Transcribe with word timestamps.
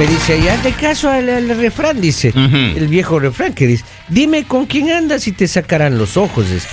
Me 0.00 0.06
dice, 0.06 0.40
ya 0.42 0.56
de 0.56 0.72
caso 0.72 1.10
al, 1.10 1.28
al 1.28 1.48
refrán, 1.58 2.00
dice, 2.00 2.30
Ujú. 2.30 2.56
el 2.78 2.88
viejo 2.88 3.18
refrán 3.18 3.52
que 3.52 3.66
dice, 3.66 3.84
dime 4.08 4.44
con 4.44 4.64
quién 4.64 4.90
andas 4.90 5.26
y 5.28 5.32
te 5.32 5.46
sacarán 5.46 5.98
los 5.98 6.16
ojos. 6.16 6.46
Es, 6.48 6.66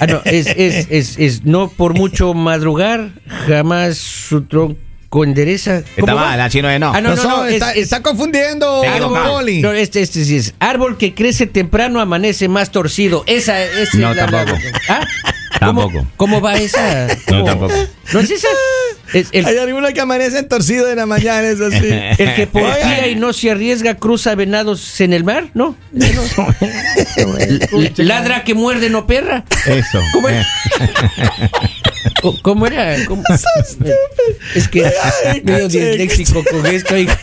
ah, 0.00 0.06
no, 0.06 0.20
es, 0.26 0.48
es, 0.48 0.86
es, 0.90 1.18
es 1.18 1.44
no 1.46 1.70
por 1.70 1.94
mucho 1.94 2.34
madrugar, 2.34 3.08
jamás 3.46 3.96
su 3.96 4.42
tronco 4.42 5.24
endereza. 5.24 5.78
Está 5.78 6.00
¿Cómo 6.02 6.14
va? 6.16 6.24
mal, 6.26 6.40
así 6.42 6.60
no 6.60 6.68
es 6.68 6.78
no. 6.78 6.92
Ah, 6.94 7.00
no, 7.00 7.16
No, 7.16 7.22
no, 7.22 7.28
no, 7.38 7.44
es- 7.46 7.54
está, 7.54 7.72
es- 7.72 7.84
está 7.84 8.02
confundiendo. 8.02 8.82
Poli. 9.30 9.62
No, 9.62 9.72
este, 9.72 10.02
este 10.02 10.22
sí 10.26 10.36
es. 10.36 10.52
Árbol 10.60 10.98
que 10.98 11.14
crece 11.14 11.46
temprano 11.46 12.00
amanece 12.02 12.48
más 12.48 12.70
torcido. 12.70 13.24
Esa, 13.26 13.62
esa 13.64 13.96
No, 13.96 14.10
es 14.10 14.16
la- 14.18 14.26
la- 14.26 14.44
tampoco. 14.44 14.58
¿Ah? 14.90 15.00
¿Cómo- 15.58 15.80
Tampoco. 15.88 16.06
¿Cómo, 16.18 16.40
va 16.42 16.54
esa? 16.56 17.06
No, 17.06 17.14
¿Cómo? 17.28 17.44
tampoco. 17.46 17.74
¿No 18.12 18.20
es 18.20 18.30
esa? 18.30 18.48
Es 19.14 19.28
el, 19.32 19.46
Hay 19.46 19.56
algunos 19.56 19.92
que 19.92 20.00
amanecen 20.00 20.48
torcidos 20.48 20.90
en 20.90 20.96
la 20.96 21.06
mañana, 21.06 21.48
eso 21.48 21.70
sí. 21.70 21.78
el 22.18 22.34
que 22.34 22.46
porfía 22.46 23.08
y 23.08 23.14
no 23.16 23.32
se 23.32 23.50
arriesga 23.50 23.94
cruza 23.96 24.34
venados 24.34 25.00
en 25.00 25.12
el 25.12 25.24
mar, 25.24 25.50
¿no? 25.54 25.76
L- 27.16 27.92
Ladra 28.04 28.44
que 28.44 28.54
muerde 28.54 28.90
no 28.90 29.06
perra. 29.06 29.44
Eso. 29.66 30.00
¿Cómo 30.12 30.28
era? 30.28 30.46
¿Cómo 32.42 32.66
era? 32.66 32.96
¿Cómo? 33.06 33.22
Es 34.54 34.68
que 34.68 34.84
Ay, 35.26 35.40
medio 35.42 35.68
disléxico 35.68 36.42
con 36.50 36.66
esto. 36.66 36.94
oiga. 36.94 37.18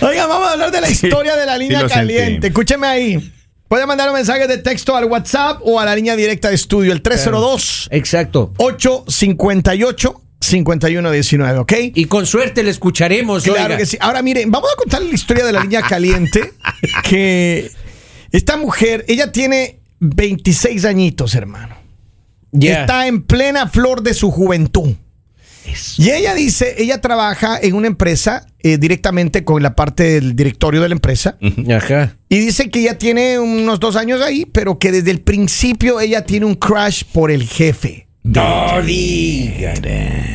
Oiga, 0.00 0.26
vamos 0.26 0.48
a 0.48 0.52
hablar 0.52 0.70
de 0.72 0.80
la 0.80 0.90
historia 0.90 1.36
de 1.36 1.46
la 1.46 1.56
línea 1.56 1.80
sentí. 1.80 1.94
caliente. 1.94 2.46
Escúcheme 2.48 2.86
ahí. 2.86 3.32
Puede 3.68 3.86
mandar 3.86 4.08
un 4.08 4.14
mensaje 4.14 4.46
de 4.48 4.58
texto 4.58 4.96
al 4.96 5.04
WhatsApp 5.04 5.60
o 5.62 5.78
a 5.78 5.84
la 5.84 5.94
línea 5.94 6.16
directa 6.16 6.48
de 6.48 6.54
estudio, 6.54 6.90
el 6.92 7.02
302 7.02 7.88
Exacto. 7.92 8.52
858 8.56 10.22
5119, 10.48 11.58
¿ok? 11.58 11.72
Y 11.94 12.04
con 12.06 12.26
suerte 12.26 12.62
le 12.62 12.70
escucharemos. 12.70 13.44
Claro 13.44 13.64
oiga. 13.64 13.76
que 13.76 13.86
sí. 13.86 13.96
Ahora 14.00 14.22
miren, 14.22 14.50
vamos 14.50 14.70
a 14.72 14.76
contar 14.76 15.02
la 15.02 15.14
historia 15.14 15.44
de 15.44 15.52
la 15.52 15.62
línea 15.62 15.82
caliente. 15.82 16.52
Que 17.02 17.70
esta 18.30 18.56
mujer, 18.56 19.04
ella 19.08 19.32
tiene 19.32 19.80
26 20.00 20.84
añitos, 20.84 21.34
hermano. 21.34 21.76
Ya. 22.52 22.82
Está 22.82 23.06
en 23.06 23.22
plena 23.22 23.68
flor 23.68 24.02
de 24.02 24.14
su 24.14 24.30
juventud. 24.30 24.94
Y 25.98 26.10
ella 26.10 26.34
dice, 26.34 26.76
ella 26.78 27.00
trabaja 27.00 27.58
en 27.60 27.74
una 27.74 27.86
empresa 27.86 28.46
eh, 28.60 28.78
directamente 28.78 29.44
con 29.44 29.62
la 29.62 29.74
parte 29.74 30.04
del 30.04 30.34
directorio 30.34 30.80
de 30.80 30.88
la 30.88 30.94
empresa. 30.94 31.38
Ajá. 31.74 32.16
Y 32.28 32.38
dice 32.38 32.70
que 32.70 32.82
ya 32.82 32.96
tiene 32.96 33.38
unos 33.38 33.80
dos 33.80 33.96
años 33.96 34.20
ahí, 34.22 34.46
pero 34.46 34.78
que 34.78 34.92
desde 34.92 35.10
el 35.10 35.20
principio 35.20 36.00
ella 36.00 36.24
tiene 36.24 36.46
un 36.46 36.54
crush 36.54 37.04
por 37.12 37.30
el 37.30 37.44
jefe. 37.44 38.07
No. 38.28 38.82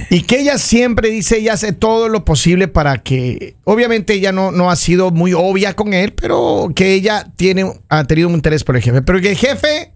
Y 0.09 0.21
que 0.23 0.39
ella 0.39 0.57
siempre 0.57 1.09
dice, 1.11 1.37
ella 1.37 1.53
hace 1.53 1.73
todo 1.73 2.09
lo 2.09 2.25
posible 2.25 2.67
para 2.67 2.97
que, 3.03 3.55
obviamente 3.65 4.13
ella 4.13 4.31
no, 4.31 4.51
no 4.51 4.71
ha 4.71 4.75
sido 4.75 5.11
muy 5.11 5.33
obvia 5.33 5.75
con 5.75 5.93
él, 5.93 6.13
pero 6.13 6.71
que 6.75 6.93
ella 6.93 7.31
tiene, 7.35 7.71
ha 7.89 8.03
tenido 8.05 8.29
un 8.29 8.33
interés 8.33 8.63
por 8.63 8.75
el 8.75 8.81
jefe. 8.81 9.03
Pero 9.03 9.21
que 9.21 9.29
el 9.29 9.37
jefe 9.37 9.93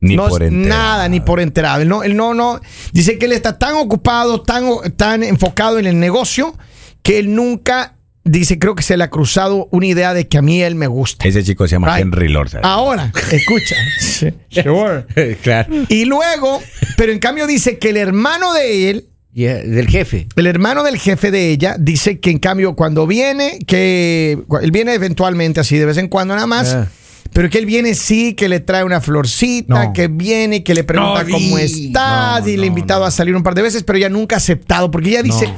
Ni 0.00 0.16
no 0.16 0.28
por 0.28 0.42
es 0.42 0.52
nada, 0.52 1.08
ni 1.08 1.20
por 1.20 1.40
enterado. 1.40 1.80
Él 1.80 1.88
no, 1.88 2.02
él 2.02 2.16
no, 2.16 2.34
no. 2.34 2.60
Dice 2.92 3.16
que 3.16 3.24
él 3.24 3.32
está 3.32 3.58
tan 3.58 3.76
ocupado, 3.76 4.42
tan, 4.42 4.92
tan 4.96 5.22
enfocado 5.22 5.78
en 5.78 5.86
el 5.86 5.98
negocio, 5.98 6.54
que 7.02 7.18
él 7.18 7.34
nunca, 7.34 7.96
dice, 8.24 8.58
creo 8.58 8.74
que 8.74 8.82
se 8.82 8.96
le 8.96 9.04
ha 9.04 9.10
cruzado 9.10 9.68
una 9.70 9.86
idea 9.86 10.14
de 10.14 10.26
que 10.28 10.38
a 10.38 10.42
mí 10.42 10.62
él 10.62 10.74
me 10.74 10.86
gusta. 10.86 11.26
Ese 11.28 11.42
chico 11.44 11.66
se 11.68 11.76
llama 11.76 11.94
Right. 11.94 12.02
Henry 12.06 12.28
Lord. 12.28 12.50
¿sabes? 12.50 12.66
Ahora, 12.66 13.12
escucha. 13.30 13.76
Sure. 14.50 15.04
claro. 15.42 15.74
Y 15.88 16.04
luego, 16.04 16.62
pero 16.96 17.12
en 17.12 17.18
cambio 17.18 17.46
dice 17.46 17.78
que 17.78 17.90
el 17.90 17.96
hermano 17.96 18.52
de 18.54 18.90
él, 18.90 19.04
Ya, 19.32 19.54
del 19.56 19.88
jefe. 19.88 20.28
el 20.36 20.46
hermano 20.46 20.82
del 20.84 20.96
jefe 20.98 21.30
de 21.30 21.50
ella, 21.50 21.76
dice 21.78 22.20
que 22.20 22.30
en 22.30 22.38
cambio 22.38 22.74
cuando 22.76 23.06
viene, 23.06 23.58
que 23.66 24.38
él 24.62 24.70
viene 24.70 24.94
eventualmente 24.94 25.60
así 25.60 25.76
de 25.76 25.86
vez 25.86 25.98
en 25.98 26.08
cuando 26.08 26.34
nada 26.34 26.46
más. 26.46 26.74
Ah. 26.74 26.88
Pero 27.32 27.50
que 27.50 27.58
él 27.58 27.66
viene 27.66 27.94
sí, 27.94 28.34
que 28.34 28.48
le 28.48 28.60
trae 28.60 28.84
una 28.84 29.00
florcita, 29.00 29.86
No. 29.86 29.92
que 29.92 30.08
viene, 30.08 30.62
que 30.62 30.74
le 30.74 30.84
pregunta 30.84 31.24
No, 31.24 31.30
cómo 31.30 31.58
estás 31.58 32.42
no, 32.42 32.48
y 32.48 32.56
le 32.56 32.64
ha 32.64 32.66
invitado 32.66 33.00
no. 33.00 33.06
a 33.06 33.10
salir 33.10 33.34
un 33.34 33.42
par 33.42 33.54
de 33.54 33.62
veces, 33.62 33.82
pero 33.82 33.96
ella 33.98 34.08
nunca 34.08 34.36
ha 34.36 34.38
aceptado 34.38 34.90
porque 34.90 35.08
ella 35.10 35.22
dice, 35.22 35.52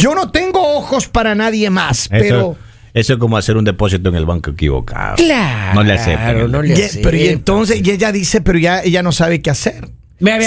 yo 0.00 0.14
no 0.14 0.30
tengo 0.30 0.76
ojos 0.76 1.08
para 1.08 1.34
nadie 1.34 1.70
más, 1.70 2.02
Eso, 2.02 2.08
pero... 2.10 2.56
eso 2.94 3.12
es 3.14 3.18
como 3.18 3.36
hacer 3.36 3.56
un 3.56 3.64
depósito 3.64 4.08
en 4.10 4.14
el 4.14 4.26
banco 4.26 4.50
equivocado. 4.50 5.16
Claro. 5.16 5.74
No 5.74 5.82
le 5.82 5.94
aceptan. 5.94 6.50
no 6.52 6.62
le 6.62 6.74
Y- 6.78 7.02
pero 7.02 7.16
y 7.16 7.26
entonces 7.28 7.80
y 7.84 7.90
ella 7.90 8.12
dice, 8.12 8.40
pero 8.40 8.58
ya 8.58 8.82
ella 8.82 9.02
no 9.02 9.10
sabe 9.12 9.40
qué 9.42 9.50
hacer. 9.50 9.88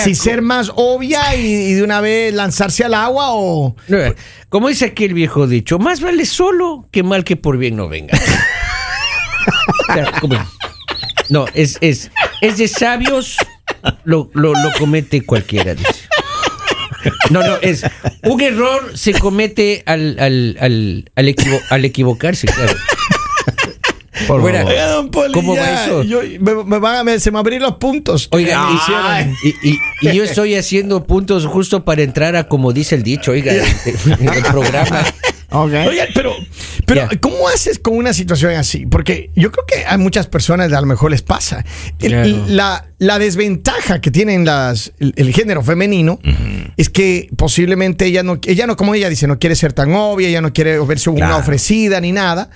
Si 0.03 0.15
ser 0.15 0.41
más 0.41 0.69
obvia 0.75 1.33
y, 1.35 1.45
y 1.45 1.73
de 1.75 1.83
una 1.83 2.01
vez 2.01 2.33
lanzarse 2.33 2.83
al 2.83 2.93
agua 2.93 3.27
o... 3.31 3.73
No, 3.87 3.97
Como 4.49 4.67
dice 4.67 4.83
aquí 4.85 5.05
el 5.05 5.13
viejo 5.13 5.47
dicho, 5.47 5.79
más 5.79 6.01
vale 6.01 6.25
solo 6.25 6.87
que 6.91 7.03
mal 7.03 7.23
que 7.23 7.37
por 7.37 7.57
bien 7.57 7.77
no 7.77 7.87
venga. 7.87 8.17
No, 11.29 11.45
es, 11.53 11.77
es, 11.81 12.11
es 12.41 12.57
de 12.57 12.67
sabios, 12.67 13.37
lo, 14.03 14.29
lo, 14.33 14.53
lo 14.53 14.71
comete 14.77 15.25
cualquiera, 15.25 15.73
dice. 15.75 15.93
No, 17.29 17.41
no, 17.41 17.55
es 17.61 17.83
un 18.23 18.41
error 18.41 18.91
se 18.95 19.13
comete 19.13 19.81
al, 19.85 20.17
al, 20.19 20.57
al, 20.59 21.09
al, 21.15 21.27
equivo- 21.27 21.61
al 21.69 21.85
equivocarse, 21.85 22.47
claro. 22.47 22.73
Por 24.27 24.41
Fuera. 24.41 24.59
favor. 24.59 24.73
Oiga, 24.73 24.87
don 24.87 25.09
Poli, 25.09 25.33
¿Cómo 25.33 25.55
va 25.55 25.61
ya, 25.63 25.85
eso? 25.85 26.03
yo- 26.03 26.21
me, 26.39 26.63
me 26.63 26.77
van 26.77 26.97
a- 26.97 27.03
me- 27.03 27.19
se 27.19 27.31
me 27.31 27.39
abrir 27.39 27.59
los 27.61 27.75
puntos. 27.77 28.27
Oiga, 28.31 28.67
¿Qué 28.67 28.73
y- 28.73 28.75
hicieron? 28.77 29.35
y, 29.63 29.69
y- 29.71 29.79
y 30.11 30.15
yo 30.15 30.23
estoy 30.23 30.55
haciendo 30.55 31.05
puntos 31.07 31.45
justo 31.47 31.83
para 31.85 32.03
entrar 32.03 32.35
a 32.35 32.47
como 32.47 32.71
dice 32.71 32.93
el 32.95 33.01
dicho, 33.03 33.31
oiga, 33.31 33.53
en 33.55 34.29
el 34.33 34.43
programa. 34.43 35.03
Oiga, 35.51 35.85
pero, 36.13 36.33
pero. 36.85 37.07
¿cómo 37.19 37.47
haces 37.53 37.77
con 37.79 37.95
una 37.97 38.13
situación 38.13 38.53
así? 38.55 38.85
Porque 38.85 39.31
yo 39.35 39.51
creo 39.51 39.65
que 39.65 39.85
a 39.85 39.97
muchas 39.97 40.27
personas 40.27 40.71
a 40.73 40.79
lo 40.81 40.87
mejor 40.87 41.11
les 41.11 41.21
pasa. 41.21 41.63
El- 41.99 42.11
Claro. 42.11 42.43
la, 42.47 42.85
la 42.99 43.19
desventaja 43.19 43.99
que 44.01 44.11
tienen 44.11 44.45
las, 44.45 44.93
el, 44.99 45.13
el 45.17 45.33
género 45.33 45.61
femenino 45.63 46.19
es 46.77 46.89
que 46.89 47.29
posiblemente 47.35 48.05
ella 48.05 48.23
no, 48.23 48.39
ella 48.45 48.65
no, 48.67 48.75
como 48.77 48.95
ella 48.95 49.09
dice, 49.09 49.27
no 49.27 49.39
quiere 49.39 49.55
ser 49.55 49.73
tan 49.73 49.93
obvia, 49.93 50.27
ella 50.29 50.41
no 50.41 50.53
quiere 50.53 50.79
verse 50.79 51.09
una 51.09 51.35
ofrecida 51.37 51.99
ni 51.99 52.11
nada, 52.11 52.49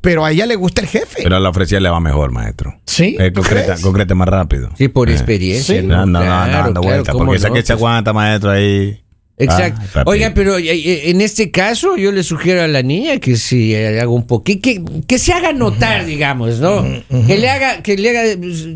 pero 0.00 0.24
a 0.24 0.30
ella 0.30 0.46
le 0.46 0.56
gusta 0.56 0.80
el 0.82 0.86
jefe. 0.88 1.22
Pero 1.22 1.36
a 1.36 1.40
la 1.40 1.48
ofrecida 1.48 1.80
le 1.80 1.88
va 1.88 1.98
mejor, 2.00 2.30
maestro. 2.32 2.78
¿Sí? 2.86 3.16
Eh, 3.18 3.30
¿Tú 3.30 3.42
concreta, 3.82 4.14
más 4.14 4.28
rápido. 4.28 4.70
Sí, 4.78 4.88
por 4.88 5.08
Eh. 5.08 5.12
experiencia. 5.12 5.80
Sí. 5.80 5.86
¿no? 5.86 6.06
No, 6.06 6.06
no, 6.06 6.46
no, 6.46 6.50
Claro, 6.50 6.80
vuelta. 6.82 7.12
¿cómo 7.12 7.24
Porque 7.26 7.38
esa 7.38 7.48
no? 7.48 7.54
que 7.54 7.60
se 7.62 7.66
Pues- 7.72 7.78
aguanta, 7.78 8.12
maestro, 8.12 8.50
ahí. 8.50 9.02
Exacto. 9.38 9.82
Ah. 9.94 10.04
Oiga, 10.06 10.32
pero 10.34 10.58
eh, 10.58 10.70
eh, 10.70 11.10
en 11.10 11.20
este 11.20 11.50
caso 11.50 11.96
yo 11.96 12.10
le 12.10 12.22
sugiero 12.22 12.62
a 12.62 12.68
la 12.68 12.82
niña 12.82 13.18
que 13.18 13.36
si 13.36 13.74
eh, 13.74 14.00
haga 14.00 14.08
un 14.08 14.26
poquito, 14.26 14.62
que, 14.62 14.82
que 15.06 15.18
se 15.18 15.32
haga 15.32 15.52
notar, 15.52 16.06
digamos, 16.06 16.58
¿no? 16.58 16.84
Que 17.26 17.38
le 17.38 17.48
haga, 17.48 17.82
que 17.82 17.96
le 17.96 18.10
haga 18.10 18.36
pues, 18.38 18.66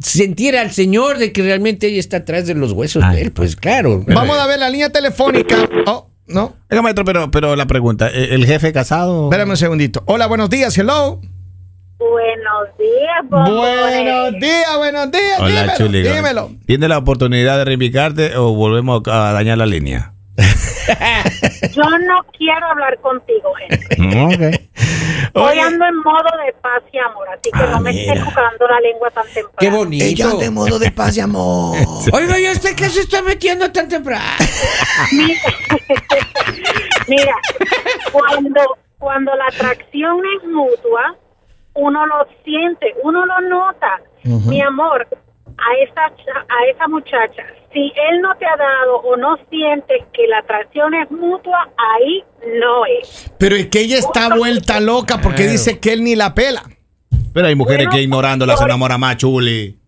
sentir 0.00 0.56
al 0.56 0.70
señor 0.70 1.18
de 1.18 1.32
que 1.32 1.42
realmente 1.42 1.88
ella 1.88 2.00
está 2.00 2.18
atrás 2.18 2.46
de 2.46 2.54
los 2.54 2.72
huesos 2.72 3.04
Ay, 3.04 3.16
de 3.16 3.22
él, 3.22 3.32
pues 3.32 3.54
claro. 3.54 4.02
Vamos 4.06 4.38
a 4.38 4.46
ver 4.46 4.58
la 4.58 4.70
línea 4.70 4.88
telefónica. 4.88 5.68
Oh, 5.86 6.08
no. 6.26 6.56
Oiga, 6.70 6.80
maestro, 6.80 7.04
pero, 7.04 7.30
pero 7.30 7.54
la 7.54 7.66
pregunta, 7.66 8.08
¿el 8.08 8.32
el 8.32 8.46
jefe 8.46 8.72
casado? 8.72 9.24
Espérame 9.24 9.50
un 9.50 9.56
segundito. 9.58 10.02
Hola, 10.06 10.26
buenos 10.26 10.48
días, 10.48 10.76
hello. 10.78 11.20
Buenos 12.00 12.78
días. 12.78 13.28
Buenos 13.28 14.32
días, 14.40 14.76
buenos 14.78 15.10
días. 15.12 15.38
Hola, 15.38 15.48
dímelo, 15.62 15.76
Chuli. 15.76 16.02
dímelo. 16.02 16.50
¿Tiene 16.66 16.88
la 16.88 16.96
oportunidad 16.96 17.58
de 17.58 17.64
reivindicarte 17.66 18.36
o 18.38 18.54
volvemos 18.54 19.02
a 19.06 19.32
dañar 19.32 19.58
la 19.58 19.66
línea? 19.66 20.14
Yo 21.74 21.82
no 21.82 22.24
quiero 22.38 22.66
hablar 22.70 22.98
contigo, 23.00 23.52
Henry. 23.68 24.24
ok. 24.54 24.60
Hoy 25.34 25.50
Oye. 25.50 25.60
ando 25.60 25.84
en 25.84 25.96
modo 25.98 26.30
de 26.44 26.52
paz 26.54 26.82
y 26.90 26.98
amor, 26.98 27.28
así 27.28 27.50
que 27.52 27.58
Ah, 27.62 27.70
no 27.74 27.80
me 27.82 27.92
mira. 27.92 28.14
estés 28.14 28.24
jugando 28.24 28.66
la 28.66 28.80
lengua 28.80 29.10
tan 29.10 29.24
temprano. 29.26 29.56
Qué 29.58 29.70
bonito. 29.70 30.50
modo 30.52 30.78
de 30.78 30.90
paz 30.90 31.16
y 31.18 31.20
amor. 31.20 31.76
Oiga, 32.12 32.40
¿y 32.40 32.48
usted 32.50 32.74
qué 32.74 32.88
se 32.88 33.00
está 33.00 33.20
metiendo 33.22 33.70
tan 33.70 33.88
temprano? 33.88 34.24
Mira, 37.06 37.34
cuando, 38.10 38.78
cuando 38.98 39.34
la 39.36 39.44
atracción 39.48 40.20
es 40.38 40.48
mutua, 40.48 41.14
uno 41.74 42.06
lo 42.06 42.26
siente, 42.44 42.94
uno 43.02 43.24
lo 43.26 43.40
nota. 43.48 44.00
Mi 44.24 44.60
amor, 44.60 45.06
a 45.10 45.74
esa, 45.82 46.14
cha- 46.16 46.46
a 46.48 46.70
esa 46.70 46.88
muchacha, 46.88 47.42
si 47.72 47.92
él 48.10 48.20
no 48.20 48.34
te 48.36 48.46
ha 48.46 48.56
dado 48.56 48.96
o 48.96 49.16
no 49.16 49.36
sientes 49.48 50.02
que 50.12 50.26
la 50.26 50.38
atracción 50.38 50.94
es 50.94 51.10
mutua, 51.10 51.68
ahí 51.76 52.24
no 52.60 52.84
es. 52.86 53.32
Pero 53.38 53.56
es 53.56 53.66
que 53.68 53.80
ella 53.80 53.98
está 53.98 54.34
vuelta 54.34 54.80
loca 54.80 55.18
porque 55.22 55.36
Claro. 55.42 55.52
dice 55.52 55.78
que 55.78 55.92
él 55.92 56.02
ni 56.04 56.16
la 56.16 56.34
pela. 56.34 56.62
Pero 57.32 57.46
hay 57.46 57.54
mujeres 57.54 57.86
Bueno, 57.86 57.92
que 57.96 58.02
ignorándola 58.02 58.54
se 58.56 58.62
por- 58.62 58.70
enamoran 58.70 59.00
más, 59.00 59.16
Chuli. 59.16 59.78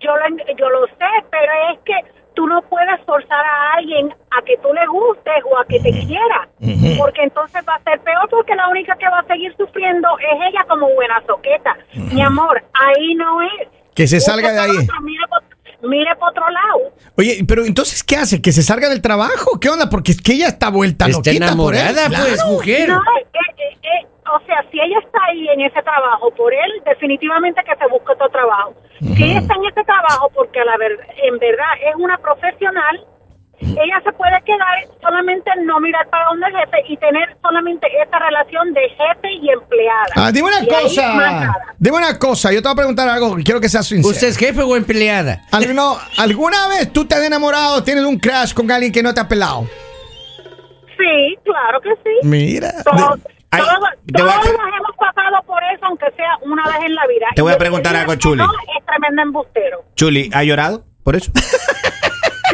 yo 0.00 0.10
lo, 0.16 0.36
yo 0.56 0.68
lo 0.70 0.86
sé, 0.86 1.26
pero 1.30 1.52
es 1.72 1.80
que 1.84 1.92
tú 2.38 2.46
no 2.46 2.62
puedes 2.70 3.00
forzar 3.04 3.44
a 3.44 3.72
alguien 3.78 4.10
a 4.30 4.44
que 4.46 4.56
tú 4.58 4.68
le 4.72 4.86
gustes 4.86 5.42
o 5.50 5.58
a 5.58 5.64
que 5.66 5.80
te 5.80 5.90
quiera, 5.90 6.48
porque 6.96 7.24
entonces 7.24 7.64
va 7.68 7.74
a 7.74 7.82
ser 7.82 7.98
peor 7.98 8.28
porque 8.30 8.54
la 8.54 8.68
única 8.68 8.94
que 8.96 9.06
va 9.10 9.18
a 9.18 9.26
seguir 9.26 9.52
sufriendo 9.58 10.06
es 10.20 10.38
ella 10.48 10.64
como 10.68 10.88
buena 10.94 11.20
soqueta. 11.26 11.76
Mi 12.14 12.22
amor, 12.22 12.62
ahí 12.74 13.14
no 13.16 13.42
es. 13.42 13.68
Que 13.92 14.06
se 14.06 14.20
salga 14.20 14.52
de 14.52 14.58
ahí. 14.60 14.86
Por- 14.86 15.88
mire 15.90 16.14
por 16.16 16.30
otro 16.30 16.48
lado. 16.48 16.92
Oye, 17.16 17.44
pero 17.46 17.64
entonces, 17.64 18.04
¿qué 18.04 18.16
hace? 18.16 18.40
¿Que 18.40 18.52
se 18.52 18.62
salga 18.62 18.88
del 18.88 19.02
trabajo? 19.02 19.58
¿Qué 19.60 19.68
onda? 19.68 19.88
Porque 19.90 20.12
es 20.12 20.20
que 20.22 20.34
ella 20.34 20.46
está 20.48 20.70
vuelta 20.70 21.06
Está 21.06 21.18
loquita 21.18 21.56
por 21.56 21.74
él. 21.74 21.80
enamorada, 21.80 22.06
pues, 22.08 22.34
Claro. 22.34 22.50
mujer. 22.52 22.88
No, 22.88 23.00
o 24.34 24.40
sea, 24.46 24.64
si 24.70 24.80
ella 24.80 24.98
está 25.04 25.18
ahí 25.28 25.48
en 25.48 25.60
ese 25.62 25.82
trabajo 25.82 26.30
por 26.36 26.52
él, 26.52 26.70
definitivamente 26.84 27.62
que 27.64 27.76
se 27.76 27.86
busque 27.88 28.12
otro 28.12 28.28
trabajo. 28.28 28.74
Si 29.00 29.24
ella 29.24 29.38
está 29.40 29.54
en 29.54 29.64
ese 29.66 29.84
trabajo 29.84 30.30
porque 30.34 30.60
a 30.60 30.64
la 30.64 30.76
ver, 30.76 30.92
en 31.22 31.38
verdad 31.38 31.72
es 31.88 31.94
una 31.96 32.18
profesional, 32.18 33.04
ella 33.60 34.00
se 34.04 34.12
puede 34.12 34.40
quedar 34.44 34.78
solamente 35.00 35.50
no 35.64 35.80
mirar 35.80 36.08
para 36.10 36.26
donde 36.26 36.46
el 36.46 36.54
jefe 36.56 36.78
y 36.88 36.96
tener 36.96 37.36
solamente 37.42 37.88
esta 38.02 38.18
relación 38.20 38.72
de 38.72 38.80
jefe 38.88 39.32
y 39.42 39.50
empleada. 39.50 40.12
Ah, 40.14 40.30
dime 40.32 40.48
una 40.48 40.62
Y 40.62 40.68
cosa. 40.68 41.54
Dime 41.78 41.96
una 41.96 42.18
cosa. 42.18 42.52
Yo 42.52 42.62
te 42.62 42.68
voy 42.68 42.72
a 42.72 42.76
preguntar 42.76 43.08
algo 43.08 43.34
que 43.36 43.42
quiero 43.42 43.60
que 43.60 43.68
seas 43.68 43.86
sincero. 43.86 44.10
¿Usted 44.14 44.28
es 44.28 44.36
jefe 44.36 44.62
o 44.62 44.76
empleada? 44.76 45.40
Alguno- 45.52 45.98
¿Alguna 46.18 46.68
vez 46.68 46.92
tú 46.92 47.04
te 47.04 47.16
has 47.16 47.22
enamorado, 47.24 47.82
tienes 47.82 48.04
un 48.04 48.18
crash 48.18 48.54
con 48.54 48.70
alguien 48.70 48.92
que 48.92 49.02
no 49.02 49.12
te 49.12 49.20
ha 49.20 49.28
pelado? 49.28 49.64
Sí, 50.96 51.36
claro 51.44 51.80
que 51.80 51.90
sí. 52.04 52.26
Mira. 52.26 52.70
Ay, 53.50 53.60
todos- 53.62 53.72
a 53.74 54.18
todos 54.18 54.34
hemos 54.46 54.96
pasado 54.98 55.36
por 55.46 55.62
eso, 55.74 55.86
aunque 55.86 56.06
sea 56.16 56.36
una 56.42 56.64
vez 56.66 56.76
en 56.86 56.94
la 56.94 57.06
vida. 57.06 57.26
Te 57.34 57.42
voy 57.42 57.52
a 57.52 57.58
preguntar 57.58 57.96
algo, 57.96 58.14
Chuli. 58.16 58.42
Es 58.42 58.86
tremendo 58.86 59.22
embustero. 59.22 59.84
Chuli, 59.96 60.30
¿ha 60.32 60.44
llorado 60.44 60.84
por 61.02 61.16
eso? 61.16 61.30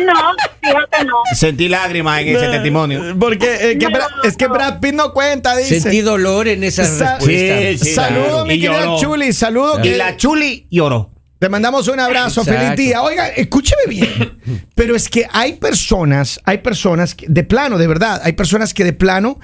No, 0.04 0.12
fíjate, 0.60 1.04
no. 1.04 1.14
Sentí 1.34 1.68
lágrimas 1.68 2.20
en 2.22 2.36
ese 2.36 2.48
testimonio. 2.48 3.16
Porque 3.18 3.70
eh, 3.70 3.78
que 3.78 3.86
No, 3.88 3.96
Brad- 3.96 4.24
es 4.24 4.36
que. 4.36 4.48
Brad 4.48 4.80
Pitt 4.80 4.92
no 4.92 5.12
cuenta, 5.12 5.56
dice. 5.56 5.80
Sentí 5.80 6.00
dolor 6.00 6.48
en 6.48 6.64
esas 6.64 6.88
Sa- 6.98 7.16
respuestas. 7.18 7.58
Sí, 7.60 7.78
sí, 7.78 7.94
Saludos, 7.94 8.26
claro. 8.28 8.44
mi 8.44 8.54
Y 8.54 8.60
querida 8.60 8.80
lloró. 8.86 8.98
Chuli. 9.00 9.32
Saludos. 9.32 9.80
Y 9.86 9.90
la 9.94 10.16
Chuli 10.16 10.66
lloró. 10.68 11.12
Te 11.38 11.48
mandamos 11.48 11.86
un 11.86 12.00
abrazo, 12.00 12.40
Exacto. 12.40 12.60
feliz 12.60 12.76
día. 12.76 13.02
Oiga, 13.02 13.28
escúcheme 13.28 13.82
bien. 13.86 14.40
Pero 14.74 14.96
es 14.96 15.08
que 15.08 15.28
hay 15.32 15.54
personas, 15.54 16.40
hay 16.44 16.58
personas 16.58 17.14
que, 17.14 17.26
de 17.28 17.44
plano, 17.44 17.78
de 17.78 17.86
verdad, 17.86 18.20
hay 18.24 18.32
personas 18.32 18.74
que 18.74 18.82
de 18.82 18.94
plano 18.94 19.38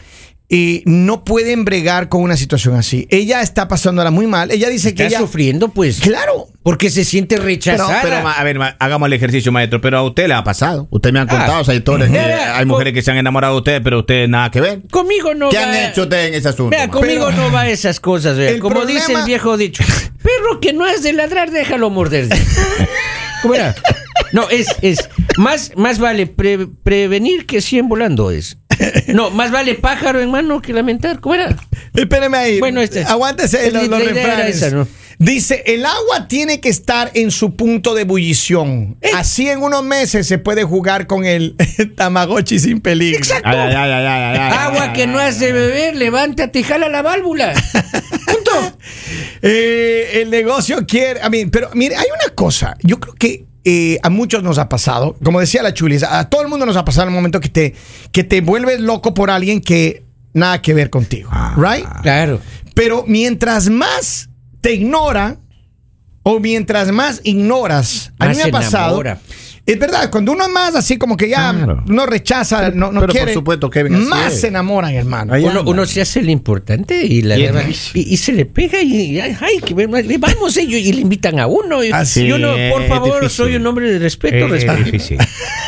eh, 0.52 0.82
no 0.84 1.24
pueden 1.24 1.64
bregar 1.64 2.08
con 2.08 2.22
una 2.22 2.36
situación 2.36 2.74
así. 2.74 3.06
Ella 3.08 3.40
está 3.40 3.68
pasándola 3.68 4.10
muy 4.10 4.26
mal. 4.26 4.50
Ella 4.50 4.68
dice 4.68 4.94
que 4.94 5.04
Está 5.04 5.16
ella. 5.16 5.18
sufriendo, 5.20 5.68
pues. 5.68 6.00
Claro. 6.00 6.48
Porque 6.64 6.90
se 6.90 7.04
siente 7.04 7.36
Pero, 7.36 7.46
rechazada. 7.46 8.00
pero, 8.02 8.20
ma- 8.22 8.32
a 8.32 8.42
ver, 8.44 8.58
hagamos 8.80 9.06
el 9.06 9.12
ejercicio, 9.12 9.50
maestro. 9.52 9.80
Pero 9.80 9.98
a 9.98 10.02
usted 10.02 10.26
le 10.28 10.34
ha 10.34 10.42
pasado. 10.44 10.88
Usted 10.90 11.12
me 11.12 11.20
ha 11.20 11.26
contado 11.26 11.62
Ah. 11.64 11.64
que 11.64 12.08
Mira, 12.08 12.58
hay 12.58 12.66
mujeres 12.66 12.92
que 12.92 13.00
se 13.00 13.10
han 13.12 13.16
enamorado 13.16 13.54
de 13.54 13.58
usted, 13.58 13.82
pero 13.82 14.00
usted 14.00 14.26
nada 14.28 14.50
que 14.50 14.60
ver. 14.60 14.82
Conmigo 14.90 15.34
no 15.34 15.48
¿Qué 15.50 15.56
va. 15.56 15.62
han 15.64 15.74
hecho 15.76 16.02
usted 16.02 16.26
en 16.26 16.34
ese 16.34 16.48
asunto? 16.48 16.70
Vea, 16.76 16.88
conmigo 16.88 17.26
Pero- 17.30 17.36
no 17.48 17.52
va 17.52 17.68
esas 17.68 18.00
cosas. 18.00 18.36
vea. 18.36 18.58
Como 18.58 18.74
problema- 18.74 19.00
dice 19.00 19.12
el 19.12 19.24
viejo 19.24 19.56
dicho, 19.56 19.84
perro 20.22 20.60
que 20.60 20.72
no 20.72 20.86
es 20.86 21.02
de 21.04 21.12
ladrar, 21.12 21.50
déjalo 21.52 21.90
morder. 21.90 22.28
¿Cómo 23.42 23.54
era? 23.54 23.74
No, 24.32 24.48
es, 24.50 24.66
es 24.82 25.08
más, 25.38 25.72
más 25.76 25.98
vale 25.98 26.26
pre- 26.26 26.66
prevenir 26.82 27.46
que 27.46 27.60
100 27.60 27.88
volando 27.88 28.30
es. 28.30 28.58
No, 29.08 29.30
más 29.30 29.50
vale 29.50 29.74
pájaro 29.74 30.20
en 30.20 30.30
mano 30.30 30.60
que 30.62 30.72
lamentar. 30.72 31.20
¿Cómo 31.20 31.34
era? 31.34 31.56
Espéreme 31.94 32.36
ahí. 32.36 32.60
Bueno, 32.60 32.80
este- 32.80 33.04
Aguántese 33.04 33.70
los, 33.70 33.88
los 33.88 34.04
refranes. 34.04 34.56
esa, 34.56 34.70
¿no? 34.70 34.86
Dice, 35.18 35.62
el 35.66 35.84
agua 35.84 36.28
tiene 36.28 36.60
que 36.60 36.70
estar 36.70 37.10
en 37.12 37.30
su 37.30 37.54
punto 37.54 37.94
de 37.94 38.02
ebullición. 38.02 38.96
Eh. 39.02 39.10
Así 39.14 39.50
en 39.50 39.62
unos 39.62 39.84
meses 39.84 40.26
se 40.26 40.38
puede 40.38 40.64
jugar 40.64 41.06
con 41.06 41.26
el 41.26 41.56
Tamagotchi 41.96 42.58
sin 42.58 42.80
peligro. 42.80 43.18
Exacto. 43.18 43.50
Ay, 43.50 43.58
ay, 43.58 43.92
ay, 43.92 44.38
Agua 44.38 44.94
que 44.94 45.06
no 45.06 45.18
de 45.18 45.52
beber, 45.52 45.94
levántate 45.96 46.60
y 46.60 46.62
jala 46.62 46.88
la 46.88 47.02
válvula. 47.02 47.52
Punto. 48.26 48.78
Eh, 49.42 50.22
el 50.22 50.30
negocio 50.30 50.86
quiere, 50.86 51.20
a 51.20 51.28
mí, 51.28 51.44
pero 51.46 51.68
mire, 51.74 51.96
hay 51.96 52.06
una 52.06 52.34
cosa, 52.34 52.74
yo 52.82 52.98
creo 52.98 53.14
que 53.14 53.44
eh, 53.64 53.98
a 54.02 54.10
muchos 54.10 54.42
nos 54.42 54.58
ha 54.58 54.68
pasado, 54.68 55.16
como 55.22 55.40
decía 55.40 55.62
la 55.62 55.74
Chulis, 55.74 56.02
a 56.02 56.28
todo 56.28 56.42
el 56.42 56.48
mundo 56.48 56.66
nos 56.66 56.76
ha 56.76 56.84
pasado 56.84 57.04
en 57.08 57.14
el 57.14 57.14
momento 57.14 57.40
que 57.40 57.48
te, 57.48 57.74
que 58.12 58.24
te 58.24 58.40
vuelves 58.40 58.80
loco 58.80 59.12
por 59.14 59.30
alguien 59.30 59.60
que 59.60 60.04
nada 60.32 60.62
que 60.62 60.72
ver 60.74 60.90
contigo, 60.90 61.28
Ah. 61.32 61.54
right? 61.56 61.86
Claro. 62.02 62.40
Pero 62.74 63.04
mientras 63.06 63.68
más 63.68 64.28
te 64.60 64.74
ignora 64.74 65.36
o 66.22 66.38
mientras 66.38 66.92
más 66.92 67.20
ignoras, 67.24 68.12
a 68.18 68.28
mí 68.28 68.36
me 68.36 68.42
ha 68.44 68.50
pasado. 68.50 68.86
enamora. 69.00 69.18
Es 69.66 69.78
verdad, 69.78 70.10
cuando 70.10 70.32
uno 70.32 70.44
es 70.46 70.50
más 70.50 70.74
así 70.74 70.96
como 70.96 71.16
que 71.16 71.28
ya 71.28 71.52
Claro. 71.54 71.84
no 71.86 72.06
rechaza, 72.06 72.70
no, 72.70 72.90
no 72.90 73.00
Pero 73.00 73.06
por 73.06 73.10
quiere, 73.12 73.34
supuesto, 73.34 73.70
Kevin, 73.70 73.94
así 73.94 74.04
más 74.06 74.32
es. 74.32 74.40
se 74.40 74.48
enamoran, 74.48 74.92
hermano. 74.94 75.34
Uno, 75.40 75.62
uno 75.64 75.86
se 75.86 76.00
hace 76.00 76.20
el 76.20 76.30
importante 76.30 77.04
y 77.04 77.22
la 77.22 77.38
Y 77.38 77.44
es 78.14 78.20
se 78.20 78.32
le 78.32 78.46
pega 78.46 78.82
y 78.82 79.20
ay, 79.20 79.60
que 79.64 79.74
vamos 80.18 80.56
ellos 80.56 80.80
y 80.80 80.92
le 80.92 81.00
invitan 81.02 81.38
a 81.38 81.46
uno 81.46 81.84
y, 81.84 81.90
Así 81.92 82.22
y 82.22 82.32
uno, 82.32 82.48
por 82.72 82.82
es 82.82 82.88
favor, 82.88 83.20
difícil. 83.20 83.30
soy 83.30 83.56
un 83.56 83.66
hombre 83.66 83.92
de 83.92 83.98
respeto, 83.98 84.46
Es, 84.46 84.50
respeto. 84.50 84.84
difícil. 84.84 85.18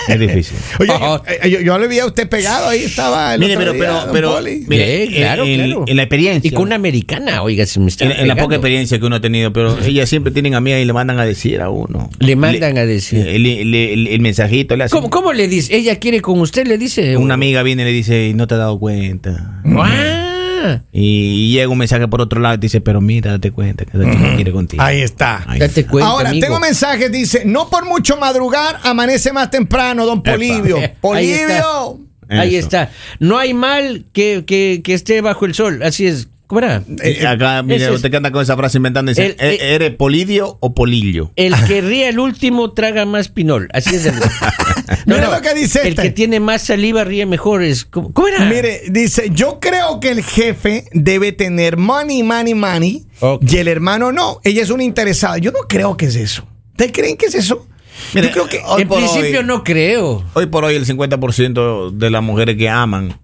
Es 0.09 0.19
difícil. 0.19 0.57
Oye, 0.81 0.91
Ajá. 0.91 1.23
eh, 1.43 1.51
yo, 1.51 1.61
yo 1.61 1.79
le 1.79 1.87
vi 1.87 1.99
a 2.01 2.07
usted 2.07 2.29
pegado 2.29 2.69
ahí, 2.69 2.83
estaba 2.85 3.35
el 3.35 3.41
Mire, 3.41 3.57
otro 3.57 3.73
pero, 3.73 3.73
día, 3.75 3.83
pero, 3.83 4.01
don 4.05 4.13
pero, 4.13 4.33
Poli. 4.33 4.65
mire, 4.67 5.07
Sí, 5.07 5.15
claro, 5.15 5.45
en, 5.45 5.55
claro. 5.65 5.85
en 5.87 5.97
la 5.97 6.03
experiencia. 6.03 6.49
Y 6.49 6.51
con 6.53 6.63
una 6.65 6.75
americana, 6.75 7.43
oiga, 7.43 7.67
se 7.67 7.79
me 7.79 7.89
está 7.89 8.05
en, 8.07 8.13
en 8.13 8.29
la 8.29 8.37
poca 8.37 8.57
experiencia 8.57 8.99
que 8.99 9.05
uno 9.07 9.17
ha 9.17 9.21
tenido, 9.21 9.53
pero 9.53 9.79
ellas 9.85 10.09
siempre 10.09 10.33
tienen 10.33 10.55
amigas 10.55 10.81
y 10.81 10.85
le 10.85 10.93
mandan 10.93 11.19
a 11.21 11.25
decir 11.25 11.61
a 11.61 11.71
uno. 11.71 12.11
Le 12.19 12.35
mandan 12.37 12.79
a 12.79 12.85
decir. 12.87 13.27
El, 13.27 13.47
el- 13.83 14.07
el- 14.07 14.09
el 14.09 14.21
mensajito 14.21 14.77
le 14.77 14.85
hacen. 14.85 14.97
¿Cómo, 14.99 15.11
cómo 15.11 15.33
le 15.33 15.49
dice? 15.49 15.75
¿Ella 15.77 15.99
quiere 15.99 16.21
con 16.21 16.41
usted? 16.41 16.67
Le 16.67 16.79
dice. 16.79 17.17
Una 17.17 17.35
amiga 17.35 17.63
viene 17.63 17.83
y 17.83 17.87
le 17.87 17.93
dice, 17.93 18.33
no 18.35 18.47
te 18.47 18.55
has 18.55 18.61
dado 18.61 18.79
cuenta. 18.79 19.61
Ah, 19.65 20.81
Y, 20.93 21.53
llega 21.53 21.69
un 21.69 21.79
mensaje 21.79 22.07
por 22.07 22.21
otro 22.21 22.41
lado 22.41 22.55
y 22.55 22.59
te 22.59 22.67
dice, 22.67 22.81
pero 22.81 23.01
mira, 23.01 23.33
date 23.33 23.51
cuenta 23.51 23.85
que 23.85 23.97
esa 23.99 24.11
chica 24.13 24.35
quiere 24.37 24.53
contigo. 24.53 24.83
Ahí 24.83 25.01
está. 25.03 25.43
Ahí 25.49 25.59
date 25.59 25.85
cuenta, 25.87 26.09
Ahora, 26.09 26.29
amigo. 26.31 26.47
tengo 26.47 26.61
mensajes, 26.61 27.11
dice, 27.11 27.43
no 27.45 27.69
por 27.69 27.85
mucho 27.85 28.17
madrugar, 28.17 28.79
amanece 28.85 29.33
más 29.33 29.51
temprano, 29.51 30.07
don 30.07 30.23
Polivio. 30.23 30.77
Ahí 30.79 30.91
Polivio. 31.01 31.99
Ahí 32.29 32.55
Eso. 32.57 32.67
está. 32.67 32.91
No 33.19 33.39
hay 33.39 33.53
mal 33.55 34.05
que, 34.13 34.45
que, 34.47 34.81
que 34.85 34.95
esté 34.95 35.21
bajo 35.21 35.45
el 35.47 35.55
sol. 35.55 35.83
Así 35.83 36.07
es. 36.07 36.29
¿Cómo 36.53 36.61
era? 36.61 36.83
Eh, 37.03 37.27
acá, 37.27 37.63
mire, 37.63 37.83
es- 37.87 37.91
usted 37.93 38.11
que 38.11 38.19
anda 38.19 38.31
con 38.31 38.43
esa 38.43 38.59
frase 38.59 38.77
inventando, 38.77 39.11
dice, 39.11 39.25
El- 39.25 39.37
"¿E- 39.39 39.55
el- 39.55 39.61
¿eres 39.73 39.95
polidio 39.95 40.59
o 40.61 40.75
polillo? 40.75 41.31
El 41.35 41.55
que 41.67 41.81
ríe 41.81 42.11
el 42.11 42.19
último 42.19 42.73
traga 42.73 43.07
más 43.07 43.31
pinol. 43.31 43.71
Así 43.73 43.95
es. 43.95 44.05
El, 44.05 44.13
Mira 45.07 45.31
lo 45.35 45.41
que 45.41 45.55
dice 45.55 45.81
El 45.81 45.89
este. 45.89 46.03
que 46.03 46.11
tiene 46.11 46.41
más 46.41 46.61
saliva 46.61 47.05
ríe 47.05 47.25
mejor. 47.25 47.63
Es, 47.63 47.87
¿cómo, 47.87 48.13
cómo 48.13 48.29
era? 48.29 48.45
Mire, 48.45 48.83
dice, 48.91 49.31
yo 49.33 49.61
creo 49.61 49.99
que 49.99 50.11
el 50.11 50.23
jefe 50.23 50.85
debe 50.93 51.33
tener 51.33 51.79
money, 51.79 52.23
money, 52.23 52.53
money, 52.53 53.07
y 53.41 53.57
el 53.57 53.69
hermano 53.69 54.13
no. 54.13 54.41
Ella 54.45 54.61
es 54.63 54.69
una 54.69 54.85
interesada. 54.85 55.39
Yo 55.39 55.53
no 55.53 55.61
creo 55.67 55.97
que 55.97 56.05
es 56.05 56.17
eso. 56.17 56.47
¿Ustedes 56.73 56.93
creen 56.93 57.17
que 57.17 57.25
es 57.27 57.35
eso? 57.35 57.67
Yo 58.13 58.31
creo 58.31 58.47
que... 58.47 58.61
hoy 58.67 58.83
en 58.83 58.89
por 58.89 58.99
principio 58.99 59.41
hoy- 59.41 59.47
no 59.47 59.65
creo. 59.65 60.23
Hoy 60.35 60.45
por 60.45 60.65
hoy 60.67 60.75
el 60.75 60.85
50% 60.85 61.93
de 61.93 62.11
las 62.11 62.23
mujeres 62.23 62.59
que 62.59 62.69
aman 62.69 63.19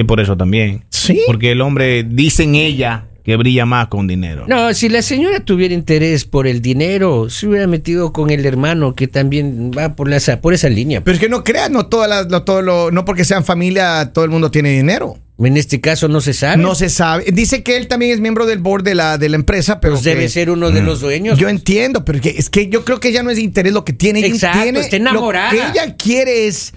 es 0.00 0.04
por 0.06 0.20
eso 0.20 0.36
también. 0.36 0.84
Sí. 0.90 1.20
Porque 1.26 1.52
el 1.52 1.60
hombre, 1.60 2.04
dicen 2.04 2.54
ella, 2.54 3.06
que 3.24 3.36
brilla 3.36 3.66
más 3.66 3.88
con 3.88 4.06
dinero. 4.06 4.44
No, 4.48 4.72
si 4.72 4.88
la 4.88 5.02
señora 5.02 5.40
tuviera 5.40 5.74
interés 5.74 6.24
por 6.24 6.46
el 6.46 6.62
dinero, 6.62 7.28
se 7.28 7.46
hubiera 7.46 7.66
metido 7.66 8.12
con 8.12 8.30
el 8.30 8.46
hermano 8.46 8.94
que 8.94 9.06
también 9.06 9.70
va 9.76 9.94
por, 9.96 10.08
la, 10.08 10.18
por 10.40 10.54
esa 10.54 10.68
línea. 10.70 11.02
Pero 11.04 11.14
es 11.14 11.20
que 11.20 11.28
no 11.28 11.44
creas, 11.44 11.70
no 11.70 11.86
todas 11.86 12.08
las, 12.08 12.28
no, 12.28 12.42
todo 12.44 12.62
lo- 12.62 12.90
no 12.90 13.04
porque 13.04 13.24
sean 13.24 13.44
familia, 13.44 14.12
todo 14.14 14.24
el 14.24 14.30
mundo 14.30 14.50
tiene 14.50 14.70
dinero. 14.70 15.18
En 15.40 15.56
este 15.56 15.80
caso 15.80 16.08
no 16.08 16.20
se 16.20 16.32
sabe. 16.32 16.56
No 16.60 16.74
se 16.74 16.88
sabe. 16.88 17.26
Dice 17.32 17.62
que 17.62 17.76
él 17.76 17.86
también 17.86 18.10
es 18.12 18.18
miembro 18.18 18.44
del 18.46 18.58
board 18.58 18.82
de 18.82 18.94
la, 18.96 19.18
de 19.18 19.28
la 19.28 19.36
empresa, 19.36 19.78
pero 19.78 19.94
Pues 19.94 20.04
que- 20.04 20.10
debe 20.10 20.28
ser 20.30 20.50
uno 20.50 20.70
de 20.70 20.82
los 20.82 21.00
dueños. 21.00 21.38
Yo 21.38 21.48
entiendo, 21.48 22.04
pero 22.04 22.20
que, 22.20 22.30
es 22.30 22.48
que 22.50 22.68
yo 22.68 22.84
creo 22.84 22.98
que 22.98 23.08
ella 23.10 23.22
no 23.22 23.30
es 23.30 23.36
de 23.36 23.42
interés 23.42 23.72
lo 23.72 23.84
que 23.84 23.92
tiene. 23.92 24.18
ella 24.20 24.28
Exacto, 24.28 24.62
tiene- 24.62 24.80
está 24.80 24.96
enamorada. 24.96 25.52
Lo 25.52 25.60
que 25.60 25.68
ella 25.78 25.96
quiere 25.96 26.46
es 26.48 26.72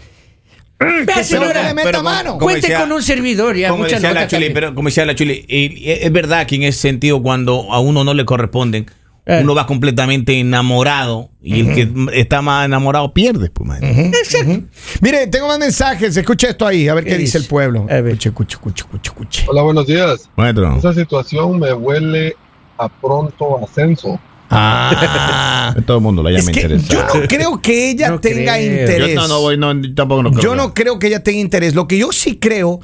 Vea, 1.05 1.05
que 1.15 1.23
se 1.23 1.35
señora, 1.35 1.63
le 1.63 1.73
meta 1.73 2.01
mano. 2.01 2.37
Cuente 2.37 2.73
con 2.73 2.91
un 2.91 3.03
servidor, 3.03 3.55
ya, 3.55 3.69
como 3.69 3.83
mucha 3.83 3.95
decía 3.95 4.09
nota 4.09 4.21
la 4.21 4.27
Chuli, 4.27 4.49
pero 4.49 4.73
como 4.75 4.87
decía 4.89 5.05
la 5.05 5.15
Chuli, 5.15 5.45
y- 5.47 5.77
y 5.87 5.91
es 5.91 6.11
verdad 6.11 6.45
que 6.47 6.55
en 6.55 6.63
ese 6.63 6.79
sentido 6.79 7.21
cuando 7.21 7.71
a 7.71 7.79
uno 7.79 8.03
no 8.03 8.13
le 8.13 8.25
corresponden, 8.25 8.85
Eh. 9.27 9.39
uno 9.43 9.53
va 9.53 9.67
completamente 9.67 10.39
enamorado 10.39 11.29
y 11.43 11.59
el 11.61 11.75
que 11.75 12.19
está 12.19 12.41
más 12.41 12.65
enamorado 12.65 13.13
pierde. 13.13 13.51
Pues, 13.51 13.67
maestro. 13.67 13.89
Exacto. 14.17 14.61
Mire, 15.01 15.27
tengo 15.27 15.47
más 15.47 15.59
mensajes. 15.59 16.17
Escucha 16.17 16.49
esto 16.49 16.65
ahí, 16.65 16.87
a 16.87 16.95
ver 16.95 17.03
qué, 17.03 17.11
¿Qué 17.11 17.17
dice 17.17 17.37
dice? 17.37 17.45
el 17.45 17.45
pueblo. 17.49 17.85
Escuche, 17.87 18.29
escuche, 18.29 18.55
escuche, 18.55 18.81
escuche, 18.83 19.09
escuche. 19.11 19.45
Hola, 19.47 19.61
buenos 19.61 19.85
días. 19.85 20.27
Maestro. 20.35 20.75
Esa 20.75 20.93
situación 20.95 21.59
me 21.59 21.71
huele 21.71 22.35
a 22.79 22.89
pronto 22.89 23.63
ascenso. 23.63 24.19
Ah. 24.51 25.73
Todo 25.85 25.97
el 25.97 26.03
mundo 26.03 26.21
la 26.23 26.31
llama 26.31 26.51
que 26.51 26.61
yo 26.79 27.05
no 27.07 27.27
creo 27.27 27.61
que 27.61 27.89
ella 27.89 28.09
No 28.09 28.19
tenga 28.19 28.55
creo. 28.55 28.81
interés. 28.81 29.15
Yo 29.15 29.21
no, 29.21 29.27
no 29.27 29.39
voy, 29.41 29.57
no, 29.57 29.73
tampoco 29.95 30.23
no 30.23 30.31
creo. 30.31 30.43
Yo 30.43 30.55
no 30.55 30.73
creo 30.73 30.99
que 30.99 31.07
ella 31.07 31.23
tenga 31.23 31.39
interés. 31.39 31.73
Lo 31.73 31.87
que 31.87 31.97
yo 31.97 32.11
sí 32.11 32.37
creo 32.37 32.79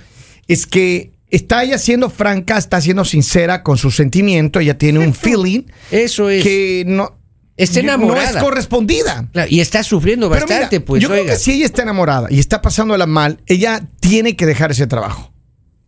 es 0.48 0.66
que 0.66 1.12
está 1.30 1.64
ella 1.64 1.78
siendo 1.78 2.10
franca, 2.10 2.58
está 2.58 2.80
siendo 2.80 3.04
sincera 3.06 3.64
con 3.64 3.78
su 3.78 3.92
sentimiento. 3.92 4.60
Ella 4.60 4.78
tiene 4.78 5.00
un 5.00 5.14
feeling 5.14 5.64
Eso 5.92 6.30
es. 6.30 6.42
que 6.44 6.84
no, 6.88 7.18
Está 7.58 7.82
no 7.82 7.94
enamorada. 7.94 8.30
es 8.30 8.38
correspondida. 8.38 9.28
Claro, 9.34 9.48
y 9.52 9.60
está 9.60 9.84
sufriendo 9.84 10.30
Pero 10.30 10.42
bastante, 10.48 10.78
mira, 10.78 10.86
pues. 10.86 11.02
yo 11.04 11.10
creo 11.10 11.26
que 11.26 11.36
si 11.36 11.54
ella 11.54 11.66
está 11.66 11.82
enamorada 11.82 12.28
y 12.32 12.40
está 12.40 12.62
pasándola 12.62 13.08
mal, 13.08 13.40
ella 13.48 13.82
tiene 14.00 14.36
que 14.36 14.46
dejar 14.46 14.72
ese 14.72 14.88
trabajo. 14.88 15.34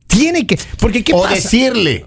Tiene 0.08 0.46
que. 0.48 0.58
Porque 0.80 1.04
¿qué 1.04 1.14
o 1.14 1.22
pasa? 1.22 1.36
decirle. 1.36 2.06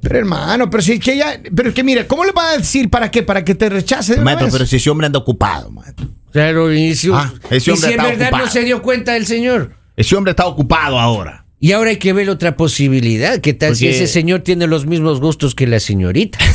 Pero 0.00 0.18
hermano, 0.18 0.68
pero 0.70 0.82
si 0.82 0.92
es 0.94 1.00
que 1.00 1.14
ella, 1.14 1.40
pero 1.54 1.70
es 1.70 1.74
que 1.74 1.82
mira, 1.82 2.06
¿cómo 2.06 2.24
le 2.24 2.32
va 2.32 2.50
a 2.50 2.56
decir 2.58 2.90
para 2.90 3.10
qué? 3.10 3.22
Para 3.22 3.44
que 3.44 3.54
te 3.54 3.68
rechace 3.68 4.12
de 4.14 4.18
una 4.20 4.24
Maestro, 4.26 4.46
vez? 4.46 4.52
pero 4.54 4.66
si 4.66 4.76
ese 4.76 4.90
hombre 4.90 5.06
anda 5.06 5.18
ocupado, 5.18 5.70
maestro. 5.70 6.06
Claro, 6.32 6.72
y 6.72 6.94
si, 6.94 7.10
Ah, 7.12 7.32
ese 7.50 7.72
y 7.72 7.76
si 7.76 7.86
en 7.92 7.96
verdad 8.02 8.22
ocupado. 8.28 8.44
no 8.44 8.50
se 8.50 8.60
dio 8.64 8.82
cuenta 8.82 9.16
el 9.16 9.26
señor. 9.26 9.74
Ese 9.96 10.14
hombre 10.14 10.32
está 10.32 10.46
ocupado 10.46 10.98
ahora. 11.00 11.45
Y 11.58 11.72
ahora 11.72 11.88
hay 11.90 11.96
que 11.96 12.12
ver 12.12 12.28
otra 12.28 12.54
posibilidad. 12.54 13.38
¿Qué 13.40 13.54
tal 13.54 13.74
si 13.76 13.88
ese 13.88 14.06
señor 14.06 14.40
tiene 14.40 14.66
los 14.66 14.84
mismos 14.86 15.20
gustos 15.20 15.54
que 15.54 15.66
la 15.66 15.80
señorita? 15.80 16.38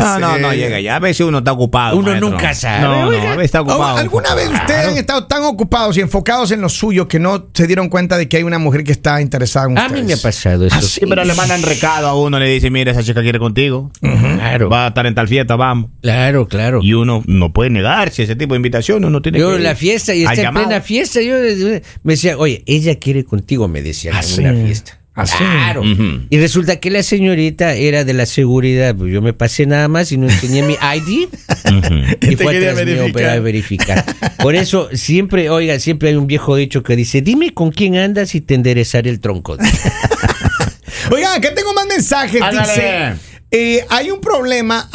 No, 0.00 0.18
no, 0.18 0.36
no 0.38 0.52
llega 0.52 0.80
ya. 0.80 0.96
A 0.96 0.98
veces 0.98 1.26
uno 1.26 1.38
está 1.38 1.52
ocupado. 1.52 1.96
Uno 1.96 2.08
maestro. 2.10 2.28
nunca 2.30 2.52
sabe, 2.54 2.82
No, 2.82 3.02
no, 3.04 3.08
oiga. 3.08 3.22
a 3.32 3.36
veces 3.36 3.44
está 3.46 3.62
ocupado. 3.62 3.96
¿Alguna 3.96 4.34
vez 4.34 4.50
ustedes 4.50 4.86
han 4.86 4.96
estado 4.98 5.24
tan 5.26 5.42
ocupados 5.44 5.96
y 5.96 6.00
enfocados 6.02 6.50
en 6.50 6.60
lo 6.60 6.68
suyo 6.68 7.08
que 7.08 7.18
no 7.18 7.48
se 7.54 7.66
dieron 7.66 7.88
cuenta 7.88 8.18
de 8.18 8.28
que 8.28 8.36
hay 8.36 8.42
una 8.42 8.58
mujer 8.58 8.84
que 8.84 8.92
está 8.92 9.22
interesada 9.22 9.66
en 9.70 9.78
A 9.78 9.86
ustedes? 9.86 10.02
mí 10.02 10.06
me 10.08 10.12
ha 10.14 10.16
pasado 10.18 10.66
eso. 10.66 10.76
Ah, 10.78 10.82
Sí, 10.82 11.00
pero 11.08 11.24
le 11.24 11.32
mandan 11.34 11.62
recado 11.62 12.06
a 12.08 12.14
uno, 12.20 12.38
le 12.38 12.48
dice, 12.48 12.68
mira, 12.70 12.92
esa 12.92 13.02
chica 13.02 13.22
quiere 13.22 13.38
contigo. 13.38 13.90
Claro, 14.00 14.68
Va 14.68 14.84
a 14.84 14.88
estar 14.88 15.06
en 15.06 15.14
tal 15.14 15.26
fiesta, 15.28 15.56
vamos. 15.56 15.88
claro, 16.02 16.46
claro. 16.46 16.80
Y 16.82 16.92
uno 16.92 17.22
no 17.26 17.52
puede 17.54 17.70
negarse 17.70 18.22
a 18.22 18.24
ese 18.26 18.36
tipo 18.36 18.52
de 18.52 18.56
invitación, 18.58 19.04
uno 19.06 19.22
tiene 19.22 19.38
Yo 19.38 19.50
que 19.50 19.56
en 19.56 19.62
la 19.62 19.74
fiesta 19.74 20.14
y 20.14 20.24
está 20.24 20.42
en 20.42 20.52
plena 20.54 20.80
fiesta, 20.82 21.22
yo 21.22 21.36
eh, 21.38 21.82
me 22.02 22.12
decía, 22.14 22.36
oye, 22.36 22.62
ella 22.66 22.98
quiere 22.98 23.24
contigo, 23.24 23.68
me 23.68 23.80
decía 23.82 23.99
Ah, 24.08 24.18
en 24.18 24.22
sí. 24.22 24.40
una 24.40 24.54
fiesta. 24.54 24.96
Ah, 25.14 25.26
sí. 25.26 25.34
Claro. 25.38 25.82
Y 26.30 26.38
resulta 26.38 26.76
que 26.76 26.88
la 26.90 27.02
señorita 27.02 27.74
era 27.74 28.04
de 28.04 28.12
la 28.14 28.26
seguridad. 28.26 28.94
Pues 28.94 29.12
yo 29.12 29.20
me 29.20 29.32
pasé 29.32 29.66
nada 29.66 29.88
más 29.88 30.12
y 30.12 30.16
no 30.16 30.28
enseñé 30.28 30.62
mi 30.62 30.74
ID. 30.74 31.28
y 32.22 32.36
Te 32.36 32.36
fue 32.36 32.52
quería 32.52 32.70
atrás 32.70 32.86
mío 32.86 32.96
verificar. 32.96 33.12
para 33.12 33.40
verificar. 33.40 34.04
Por 34.38 34.54
eso 34.54 34.88
siempre, 34.94 35.50
oiga, 35.50 35.78
siempre 35.80 36.10
hay 36.10 36.14
un 36.14 36.26
viejo 36.26 36.56
dicho 36.56 36.82
que 36.82 36.96
dice, 36.96 37.20
dime 37.22 37.52
con 37.52 37.70
quién 37.72 37.96
andas 37.96 38.34
y 38.34 38.40
te 38.40 38.54
enderezaré 38.54 39.10
el 39.10 39.20
tronco. 39.20 39.56
Oigan, 41.10 41.36
acá 41.38 41.54
tengo 41.54 41.74
más 41.74 41.86
mensajes. 41.86 42.40
Ándale. 42.40 42.72
Dice, 42.72 43.14
eh, 43.50 43.84
hay 43.90 44.10
un 44.12 44.20
problema. 44.20 44.88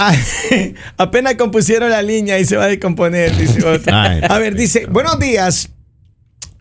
Apenas 0.97 1.35
compusieron 1.35 1.89
la 1.89 2.01
línea 2.01 2.39
y 2.39 2.45
se 2.45 2.55
va 2.55 2.65
a 2.65 2.67
descomponer. 2.67 3.35
Dice 3.35 3.65
otro. 3.65 3.93
A 3.93 4.39
ver, 4.39 4.55
dice, 4.55 4.85
buenos 4.85 5.19
días. 5.19 5.69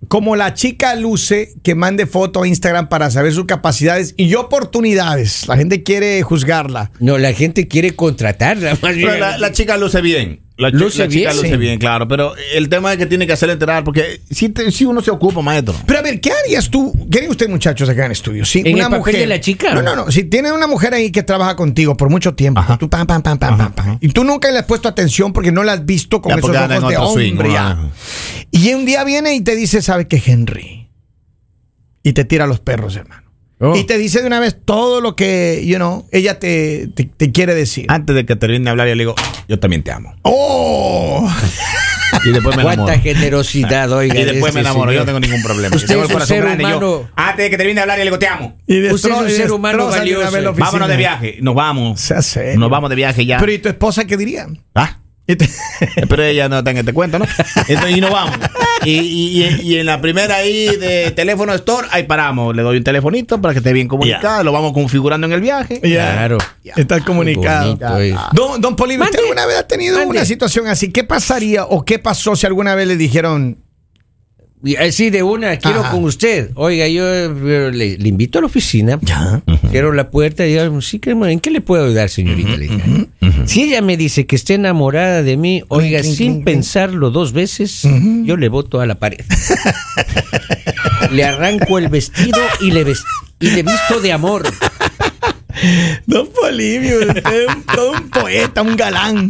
Como 0.09 0.37
la 0.37 0.55
chica 0.55 0.95
luce 0.95 1.55
que 1.63 1.75
mande 1.75 2.07
foto 2.07 2.43
a 2.43 2.49
Instagram 2.49 2.89
para 2.89 3.11
saber 3.11 3.33
sus 3.33 3.47
capacidades 3.47 4.15
y 4.17 4.35
oportunidades. 4.35 5.49
La 5.49 5.57
gente 5.57 5.83
quiere 5.83 6.23
juzgarla. 6.23 6.91
No, 7.01 7.19
la 7.19 7.33
gente 7.33 7.69
quiere 7.69 7.95
contratarla. 7.95 8.77
Más 8.83 8.95
bien. 8.95 9.09
Pero 9.09 9.21
la, 9.21 9.39
la 9.39 9.53
chica 9.53 9.77
luce 9.77 10.01
bien. 10.01 10.44
La, 10.57 10.71
Luce 10.71 11.01
la 11.01 11.09
chica 11.09 11.31
bien, 11.31 11.37
luce 11.37 11.49
sí. 11.51 11.57
bien, 11.57 11.79
claro. 11.81 12.07
Pero 12.07 12.33
el 12.55 12.69
tema 12.69 12.93
es 12.93 12.99
que 12.99 13.07
tiene 13.07 13.27
que 13.27 13.33
hacerle 13.33 13.55
enterar, 13.55 13.83
porque 13.83 14.21
si, 14.31 14.51
te- 14.51 14.71
si 14.71 14.85
uno 14.85 15.03
se 15.03 15.11
ocupa, 15.11 15.43
maestro. 15.43 15.75
Pero 15.85 15.99
a 15.99 16.03
ver, 16.03 16.21
¿qué 16.21 16.31
harías 16.31 16.71
tú? 16.71 16.93
¿Qué 17.11 17.19
harían 17.19 17.33
ustedes, 17.33 17.51
muchachos, 17.51 17.89
acá 17.89 18.03
en 18.03 18.07
el 18.07 18.13
estudio? 18.13 18.45
Si 18.45 18.61
¿En 18.61 18.67
una 18.75 18.85
el 18.85 18.85
papel 18.85 18.99
mujer, 18.99 19.17
de 19.17 19.27
la 19.27 19.41
chica? 19.41 19.75
No, 19.75 19.83
no, 19.83 19.97
no. 19.97 20.13
Si 20.13 20.23
tiene 20.23 20.53
una 20.53 20.69
mujer 20.69 20.95
ahí 20.95 21.11
que 21.11 21.25
trabaja 21.25 21.57
contigo 21.57 21.97
por 21.97 22.09
mucho 22.09 22.35
tiempo, 22.37 22.61
Ajá. 22.61 22.79
tú 22.79 22.89
pam, 22.89 23.05
pam, 23.05 23.21
pam, 23.21 23.37
pam, 23.37 23.59
pam, 23.59 23.73
pam, 23.73 23.99
y 24.01 24.09
tú 24.11 24.23
nunca 24.23 24.49
le 24.53 24.59
has 24.61 24.65
puesto 24.67 24.89
atención 24.89 25.33
porque 25.33 25.51
no 25.51 25.65
la 25.65 25.73
has 25.73 25.85
visto 25.85 26.23
con 26.23 26.31
Ya, 26.31 26.37
esos 26.39 26.51
ojos 26.51 26.69
de 26.89 26.97
otro 26.99 27.13
swing, 27.15 27.33
hombre. 27.33 27.53
ya. 27.53 27.91
Y 28.53 28.73
un 28.75 28.87
día 28.87 29.03
viene 29.03 29.35
y 29.35 29.41
te 29.41 29.57
dice, 29.57 29.83
¿sabe 29.83 30.07
qué, 30.07 30.23
Henry? 30.25 30.89
Y 32.05 32.13
te 32.13 32.25
tira 32.25 32.47
los 32.47 32.61
perros, 32.61 32.95
hermano. 32.95 33.23
Oh. 33.61 33.77
Y 33.77 33.85
te 33.85 33.97
dice 33.99 34.21
de 34.21 34.27
una 34.27 34.41
vez 34.41 34.57
todo 34.65 35.01
lo 35.01 35.15
que, 35.17 35.63
you 35.65 35.77
know, 35.77 36.07
ella 36.11 36.39
te, 36.39 36.89
te, 36.95 37.05
te 37.05 37.31
quiere 37.33 37.55
decir. 37.55 37.87
Antes 37.89 38.15
de 38.17 38.27
que 38.27 38.35
termine 38.37 38.65
de 38.65 38.71
hablar, 38.71 38.89
yo 38.89 38.95
le 38.95 39.03
digo, 39.05 39.15
yo 39.49 39.59
también 39.59 39.83
te 39.83 39.93
amo. 39.93 40.15
¡Oh! 40.23 41.31
Y 42.25 42.31
después 42.31 42.57
me 42.57 42.63
enamoro. 42.63 42.85
Cuánta 42.85 43.01
generosidad, 43.03 43.91
oiga. 43.93 44.15
Y 44.15 44.19
de 44.25 44.33
después 44.33 44.51
este 44.51 44.63
me 44.63 44.69
enamoro, 44.69 44.93
yo 44.93 45.01
no 45.01 45.07
tengo 45.07 45.21
ningún 45.21 45.43
problema. 45.43 45.75
Usted 45.75 45.89
Tengo 45.89 46.03
es 46.03 46.09
el 46.11 46.15
un 46.15 46.21
corazón 46.21 46.37
ser 46.37 46.45
grande, 46.45 46.63
yo, 46.65 46.69
humano. 46.79 47.11
antes 47.17 47.45
de 47.45 47.51
que 47.51 47.57
termine 47.57 47.75
de 47.77 47.81
hablar, 47.83 47.99
yo 47.99 48.05
le 48.05 48.11
digo, 48.11 48.19
te 48.19 48.29
amo. 48.29 48.57
Y 48.67 48.87
Usted 48.89 49.11
es 49.11 49.17
un 49.19 49.31
ser 49.31 49.53
humano 49.53 49.87
valioso. 49.89 50.31
vez 50.33 50.43
la 50.43 50.51
oficina. 50.51 50.67
Vámonos 50.67 50.89
de 50.89 50.97
viaje. 50.97 51.39
Nos 51.41 51.55
vamos. 51.55 52.01
Sea 52.01 52.23
serio. 52.23 52.59
Nos 52.61 52.71
vamos 52.71 52.91
de 52.91 52.97
viaje 52.97 53.25
ya. 53.27 53.39
Pero 53.39 53.53
¿y 53.53 53.59
tu 53.59 53.69
esposa 53.69 54.05
qué 54.05 54.17
diría? 54.17 54.47
Ah, 54.75 54.99
Pero 56.09 56.23
ella 56.23 56.49
no 56.49 56.59
está 56.59 56.71
en 56.71 56.79
este 56.79 56.93
cuento, 56.93 57.19
¿no? 57.19 57.25
Entonces, 57.69 57.97
y 57.97 58.01
nos 58.01 58.11
vamos. 58.11 58.37
Y, 58.85 58.91
y- 58.99 59.61
y- 59.63 59.77
en 59.79 59.87
la 59.87 60.01
primera 60.01 60.37
ahí 60.37 60.77
de 60.77 61.11
teléfono 61.13 61.55
store, 61.55 61.89
ahí 61.91 62.03
paramos. 62.03 62.55
Le 62.55 62.63
doy 62.63 62.77
un 62.77 62.85
telefonito 62.85 63.41
para 63.41 63.55
que 63.55 63.59
esté 63.59 63.73
bien 63.73 63.89
comunicado. 63.89 64.45
Lo 64.45 64.53
vamos 64.53 64.73
configurando 64.75 65.27
en 65.27 65.33
el 65.33 65.41
viaje. 65.41 65.81
Claro. 65.81 66.39
Está 66.77 67.01
comunicado. 67.01 67.77
Bonito. 67.77 68.21
Don, 68.33 68.61
don 68.61 68.77
Polibio, 68.77 69.05
¿usted 69.05 69.21
alguna 69.21 69.47
vez 69.47 69.57
ha 69.59 69.67
tenido 69.67 69.97
Mande. 69.97 70.11
una 70.11 70.25
situación 70.27 70.67
así? 70.67 70.91
¿Qué 70.93 71.05
pasaría 71.05 71.65
o 71.65 71.85
qué 71.85 71.99
pasó 71.99 72.37
si 72.37 72.47
alguna 72.47 72.75
vez 72.75 72.87
le 72.87 72.97
dijeron, 72.99 73.59
Y 74.63 74.77
así 74.77 75.11
de 75.11 75.23
una, 75.23 75.57
quiero 75.59 75.81
Ajá. 75.81 75.91
con 75.91 76.05
usted. 76.05 76.51
Oiga, 76.55 76.87
yo 76.89 77.07
eh, 77.07 77.71
le, 77.73 77.97
le 77.99 78.09
invito 78.09 78.39
a 78.39 78.43
la 78.43 78.47
oficina. 78.47 78.99
Ya. 79.03 79.43
Cierro 79.71 79.93
la 79.93 80.11
puerta 80.11 80.47
y 80.47 80.53
digo, 80.59 80.81
sí, 80.83 80.99
que, 80.99 81.11
¿en 81.11 81.41
qué 81.41 81.51
le 81.51 81.61
puedo 81.61 81.85
ayudar, 81.87 82.09
señorita? 82.11 82.51
Le 82.57 82.69
dije. 82.69 83.07
Si 83.47 83.63
ella 83.63 83.83
me 83.83 83.97
dice 83.97 84.27
que 84.27 84.37
esté 84.37 84.55
enamorada 84.55 85.23
de 85.23 85.37
mí, 85.37 85.63
oiga, 85.69 86.03
sin 86.03 86.45
pensarlo 86.45 87.11
dos 87.11 87.33
veces, 87.33 87.83
yo 88.25 88.37
le 88.37 88.49
boto 88.49 88.81
a 88.81 88.87
la 88.87 88.97
pared. 88.97 89.25
le 91.11 91.25
arranco 91.25 91.79
el 91.79 91.89
vestido 91.89 92.41
y 92.61 92.71
le, 92.71 92.85
y 93.41 93.51
le 93.51 93.63
visto 93.63 94.01
de 94.01 94.13
amor. 94.13 94.45
Don 96.07 96.29
Polibio, 96.29 96.99
usted 96.99 97.43
es 97.43 97.55
un, 97.55 97.63
todo 97.63 97.93
un 97.93 98.11
poeta, 98.11 98.63
un 98.63 98.77
galán. 98.77 99.29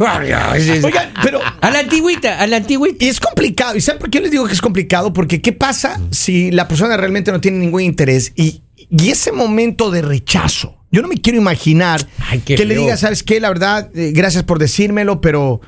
Oigan, 0.85 1.13
pero... 1.23 1.41
A 1.61 1.71
la 1.71 1.81
antigüita, 1.81 2.41
a 2.41 2.47
la 2.47 2.57
antigüita. 2.57 3.05
Y 3.05 3.09
es 3.09 3.21
complicado. 3.21 3.77
¿Y 3.77 3.81
saben 3.81 4.01
por 4.01 4.11
qué 4.11 4.21
les 4.21 4.31
digo 4.31 4.47
que 4.47 4.53
es 4.53 4.61
complicado? 4.61 5.13
Porque 5.13 5.41
¿qué 5.41 5.53
pasa 5.53 6.01
si 6.11 6.51
la 6.51 6.67
persona 6.67 6.97
realmente 6.97 7.31
no 7.31 7.41
tiene 7.41 7.59
ningún 7.59 7.83
interés? 7.83 8.33
Y, 8.37 8.63
y 8.91 9.11
ese 9.11 9.33
momento 9.33 9.91
de 9.91 10.03
rechazo. 10.03 10.84
Yo 10.95 11.03
no 11.03 11.09
me 11.09 11.17
quiero 11.17 11.39
imaginar 11.39 12.07
Ay, 12.31 12.39
que 12.39 12.65
le 12.65 12.77
diga, 12.77 12.97
¿sabes 12.97 13.25
qué? 13.25 13.41
La 13.41 13.49
verdad, 13.49 13.91
eh, 13.97 14.13
gracias 14.15 14.45
por 14.45 14.61
decírmelo, 14.61 15.21
pero 15.21 15.61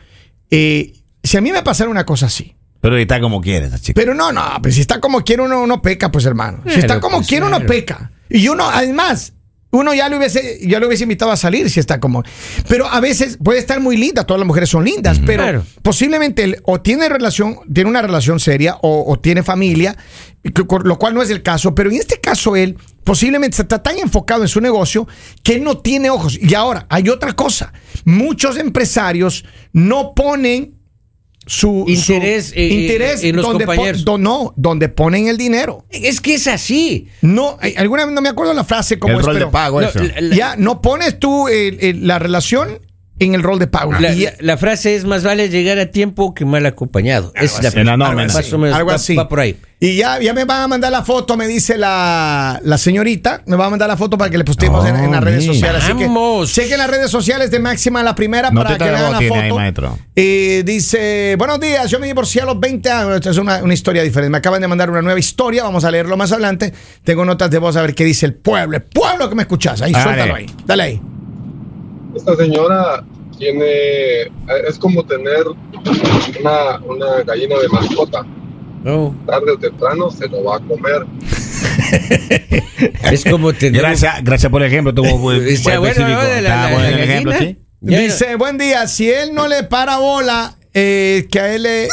eh, 0.52 0.92
si 1.24 1.36
a 1.36 1.40
mí 1.40 1.50
me 1.50 1.62
pasara 1.64 1.90
una 1.90 2.06
cosa 2.06 2.26
así. 2.26 2.54
Pero 2.80 2.96
está 2.96 3.20
como 3.20 3.40
quiere 3.40 3.66
esa 3.66 3.80
chica. 3.80 4.00
Pero 4.00 4.14
no, 4.14 4.30
no, 4.30 4.42
pues 4.62 4.76
si 4.76 4.80
está 4.82 5.00
como 5.00 5.24
quiere 5.24 5.42
uno, 5.42 5.60
uno 5.60 5.82
peca, 5.82 6.12
pues 6.12 6.24
hermano. 6.26 6.62
Si 6.68 6.78
está 6.78 7.00
como 7.00 7.16
pues, 7.16 7.26
quiere 7.26 7.44
uno 7.44 7.58
peca. 7.66 8.12
Y 8.28 8.46
uno, 8.46 8.68
además, 8.68 9.32
uno 9.72 9.92
ya 9.94 10.08
le 10.08 10.16
hubiese, 10.16 10.60
ya 10.64 10.78
le 10.78 10.86
hubiese 10.86 11.02
invitado 11.02 11.32
a 11.32 11.36
salir 11.36 11.68
si 11.70 11.80
está 11.80 11.98
como. 11.98 12.22
Pero 12.68 12.86
a 12.86 13.00
veces 13.00 13.36
puede 13.42 13.58
estar 13.58 13.80
muy 13.80 13.96
linda, 13.96 14.24
todas 14.24 14.38
las 14.38 14.46
mujeres 14.46 14.68
son 14.68 14.84
lindas, 14.84 15.20
pero 15.26 15.42
Claro. 15.42 15.66
posiblemente 15.82 16.44
él 16.44 16.60
o 16.62 16.80
tiene 16.80 17.08
relación, 17.08 17.56
tiene 17.72 17.90
una 17.90 18.02
relación 18.02 18.38
seria 18.38 18.76
o, 18.82 19.10
o 19.10 19.18
tiene 19.18 19.42
familia, 19.42 19.96
lo 20.84 20.98
cual 20.98 21.14
no 21.14 21.22
es 21.22 21.30
el 21.30 21.42
caso. 21.42 21.74
Pero 21.74 21.90
en 21.90 21.96
este 21.96 22.20
caso 22.20 22.54
él 22.54 22.76
posiblemente 23.06 23.62
está 23.62 23.82
tan 23.82 23.96
enfocado 23.98 24.42
en 24.42 24.48
su 24.48 24.60
negocio 24.60 25.06
que 25.44 25.54
él 25.54 25.62
no 25.64 25.78
tiene 25.78 26.10
ojos. 26.10 26.36
Y 26.42 26.54
ahora, 26.54 26.86
hay 26.90 27.08
otra 27.08 27.32
cosa. 27.34 27.72
Muchos 28.04 28.58
empresarios 28.58 29.44
no 29.72 30.12
ponen 30.14 30.74
su 31.46 31.84
Interés, 31.86 32.48
su 32.48 32.54
eh, 32.56 32.66
interés 32.66 33.22
en 33.22 33.36
los 33.36 33.46
donde 33.46 33.64
pon- 33.66 33.76
compañeros. 33.76 34.04
do- 34.04 34.18
no, 34.18 34.52
donde 34.56 34.88
ponen 34.88 35.28
el 35.28 35.36
dinero. 35.38 35.86
Es 35.90 36.20
que 36.20 36.34
es 36.34 36.48
así. 36.48 37.06
No, 37.22 37.56
eh, 37.62 37.74
alguna 37.78 38.04
vez 38.04 38.12
no 38.12 38.20
me 38.20 38.28
acuerdo 38.28 38.52
la 38.52 38.64
frase 38.64 38.98
como 38.98 39.14
el 39.14 39.20
es, 39.20 39.24
rol 39.26 39.34
de 39.36 39.40
pero- 39.42 39.50
pago, 39.52 39.80
No, 39.80 39.86
eso. 39.88 40.00
la- 40.02 40.20
la- 40.20 40.34
Ya, 40.36 40.56
no 40.56 40.82
pones 40.82 41.20
tú 41.20 41.46
la 41.48 42.18
relación 42.18 42.80
en 43.18 43.34
el 43.34 43.42
rol 43.42 43.58
de 43.58 43.66
pago. 43.66 43.92
La, 43.92 44.12
Y- 44.14 44.26
frase 44.58 44.94
es 44.96 45.04
más 45.04 45.22
vale 45.24 45.48
llegar 45.48 45.78
a 45.78 45.86
tiempo 45.86 46.34
que 46.34 46.44
mal 46.44 46.64
acompañado. 46.66 47.32
Es 47.34 47.60
la 47.62 47.68
así. 47.70 47.78
En 47.78 47.86
la 47.86 47.96
frase. 47.96 48.10
nómina. 48.14 48.32
Más 48.32 48.52
o 48.52 48.58
menos 48.58 48.76
algo 48.76 48.88
va- 48.90 48.96
así. 48.96 49.14
va 49.16 49.28
por 49.28 49.40
ahí. 49.40 49.56
Y 49.78 49.96
ya, 49.96 50.18
ya 50.20 50.32
me 50.32 50.44
van 50.46 50.62
a 50.62 50.68
mandar 50.68 50.90
la 50.90 51.02
foto, 51.02 51.36
me 51.36 51.46
dice 51.46 51.76
la, 51.76 52.58
la 52.64 52.78
señorita. 52.78 53.42
Me 53.46 53.56
va 53.56 53.66
a 53.66 53.70
mandar 53.70 53.88
la 53.88 53.96
foto 53.98 54.16
para 54.16 54.30
que 54.30 54.38
le 54.38 54.44
postemos 54.44 54.86
en, 54.86 54.96
en 54.96 55.12
las 55.12 55.22
redes 55.22 55.40
mira. 55.40 55.52
sociales. 55.52 55.84
Así 55.84 55.94
que 55.98 56.06
Vamos. 56.06 56.52
chequen 56.54 56.78
las 56.78 56.88
redes 56.88 57.10
sociales 57.10 57.50
de 57.50 57.58
Máxima 57.58 58.02
la 58.02 58.14
primera 58.14 58.50
No 58.50 58.62
para 58.62 58.78
que 58.78 58.84
vean 58.84 59.12
la 59.12 59.20
foto. 59.20 59.58
ahí. 59.58 59.72
Eh, 60.14 60.62
dice, 60.64 61.34
buenos 61.38 61.60
días, 61.60 61.90
yo 61.90 61.98
me 62.00 62.06
divorcié 62.06 62.40
a 62.40 62.46
los 62.46 62.58
20 62.58 62.90
años. 62.90 63.16
Esta 63.16 63.30
es 63.30 63.36
una, 63.36 63.62
una 63.62 63.74
historia 63.74 64.02
diferente. 64.02 64.30
Me 64.30 64.38
acaban 64.38 64.62
de 64.62 64.68
mandar 64.68 64.90
una 64.90 65.02
nueva 65.02 65.18
historia, 65.20 65.62
vamos 65.62 65.84
a 65.84 65.90
leerlo 65.90 66.16
más 66.16 66.32
adelante. 66.32 66.72
Tengo 67.04 67.26
notas 67.26 67.50
de 67.50 67.58
voz 67.58 67.76
a 67.76 67.82
ver 67.82 67.94
qué 67.94 68.04
dice 68.04 68.24
el 68.24 68.32
pueblo. 68.34 68.78
El 68.78 68.82
pueblo 68.82 69.28
que 69.28 69.34
me 69.34 69.42
escuchas. 69.42 69.82
Ahí, 69.82 69.92
Dale. 69.92 70.04
suéltalo 70.04 70.34
ahí. 70.36 70.46
Dale 70.64 70.82
ahí. 70.82 71.00
Esta 72.16 72.34
señora 72.36 73.04
tiene, 73.38 74.22
es 74.66 74.78
como 74.78 75.04
tener 75.04 75.44
una, 76.40 76.78
una 76.86 77.22
gallina 77.24 77.56
de 77.58 77.68
mascota. 77.68 78.24
No, 78.82 79.14
Tarde 79.26 79.52
o 79.52 79.58
temprano 79.58 80.10
se 80.10 80.28
lo 80.28 80.44
va 80.44 80.56
a 80.56 80.60
comer. 80.60 81.04
es 83.10 83.24
como 83.24 83.52
tener. 83.52 83.80
Gracias, 83.82 84.22
gracias 84.22 84.50
por 84.50 84.62
el 84.62 84.68
ejemplo. 84.68 84.94
Tuvo 84.94 85.18
buen- 85.18 85.44
O 85.46 85.56
sea, 85.56 85.78
buen 85.78 85.94
bueno, 85.94 86.08
la- 86.08 86.40
la- 86.40 86.70
la 86.70 86.88
el 86.88 86.98
ejemplo, 87.00 87.32
sí. 87.38 87.58
Dice, 87.80 88.36
buen 88.36 88.58
día, 88.58 88.86
si 88.88 89.10
él 89.10 89.34
no 89.34 89.46
le 89.48 89.62
para 89.64 89.98
bola, 89.98 90.56
eh, 90.72 91.26
que 91.30 91.40
a 91.40 91.54
él 91.54 91.62
le, 91.64 91.88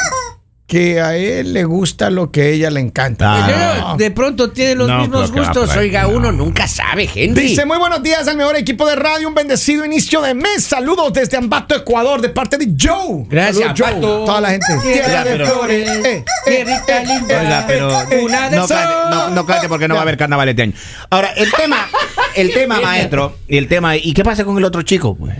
que 0.74 1.00
a 1.00 1.16
él 1.16 1.54
le 1.54 1.66
gusta 1.66 2.10
lo 2.10 2.32
que 2.32 2.42
a 2.42 2.46
ella 2.46 2.72
le 2.72 2.80
encanta. 2.80 3.36
Ah. 3.36 3.46
Pero 3.46 3.98
de 3.98 4.10
pronto 4.10 4.50
tiene 4.50 4.74
los 4.74 4.88
No, 4.88 5.02
mismos 5.02 5.32
gustos. 5.32 5.70
ahí. 5.70 5.78
Oiga, 5.78 6.02
No. 6.02 6.10
uno 6.10 6.32
nunca 6.32 6.68
sabe, 6.68 7.06
gente. 7.06 7.42
Dice, 7.42 7.64
muy 7.64 7.78
buenos 7.78 8.02
días 8.02 8.28
al 8.28 8.38
mejor 8.38 8.56
equipo 8.56 8.88
de 8.88 8.96
radio, 8.96 9.28
un 9.28 9.36
bendecido 9.36 9.86
inicio 9.86 10.20
de 10.24 10.34
mes. 10.34 10.64
Saludos 10.64 11.14
desde 11.14 11.38
Ambato, 11.38 11.76
Ecuador, 11.76 12.22
de 12.22 12.30
parte 12.30 12.58
de 12.58 12.74
Joe. 12.76 13.24
Gracias, 13.30 13.80
Pato. 13.80 14.26
Toda 14.26 14.42
la 14.42 14.50
gente. 14.50 14.66
Tierra 14.82 15.24
de 15.24 15.46
flores. 15.46 15.90
Eh. 16.06 16.26
Oiga, 16.48 17.66
pero 17.68 17.90
no, 17.92 18.68
cante, 18.68 18.94
no, 19.12 19.30
no 19.30 19.46
cante 19.46 19.70
porque 19.70 19.88
no 19.88 19.94
va 19.94 20.00
a 20.00 20.04
haber 20.04 20.18
carnaval 20.18 20.50
este 20.50 20.64
año. 20.64 20.74
Ahora, 21.12 21.34
el 21.38 21.52
tema, 21.52 21.88
el 22.34 22.52
tema, 22.52 22.80
maestro, 22.82 23.38
y 23.48 23.58
el 23.58 23.68
tema, 23.68 23.96
¿y 23.96 24.12
qué 24.14 24.24
pasa 24.24 24.44
con 24.44 24.58
el 24.58 24.64
otro 24.64 24.82
chico? 24.82 25.16
Pues? 25.16 25.36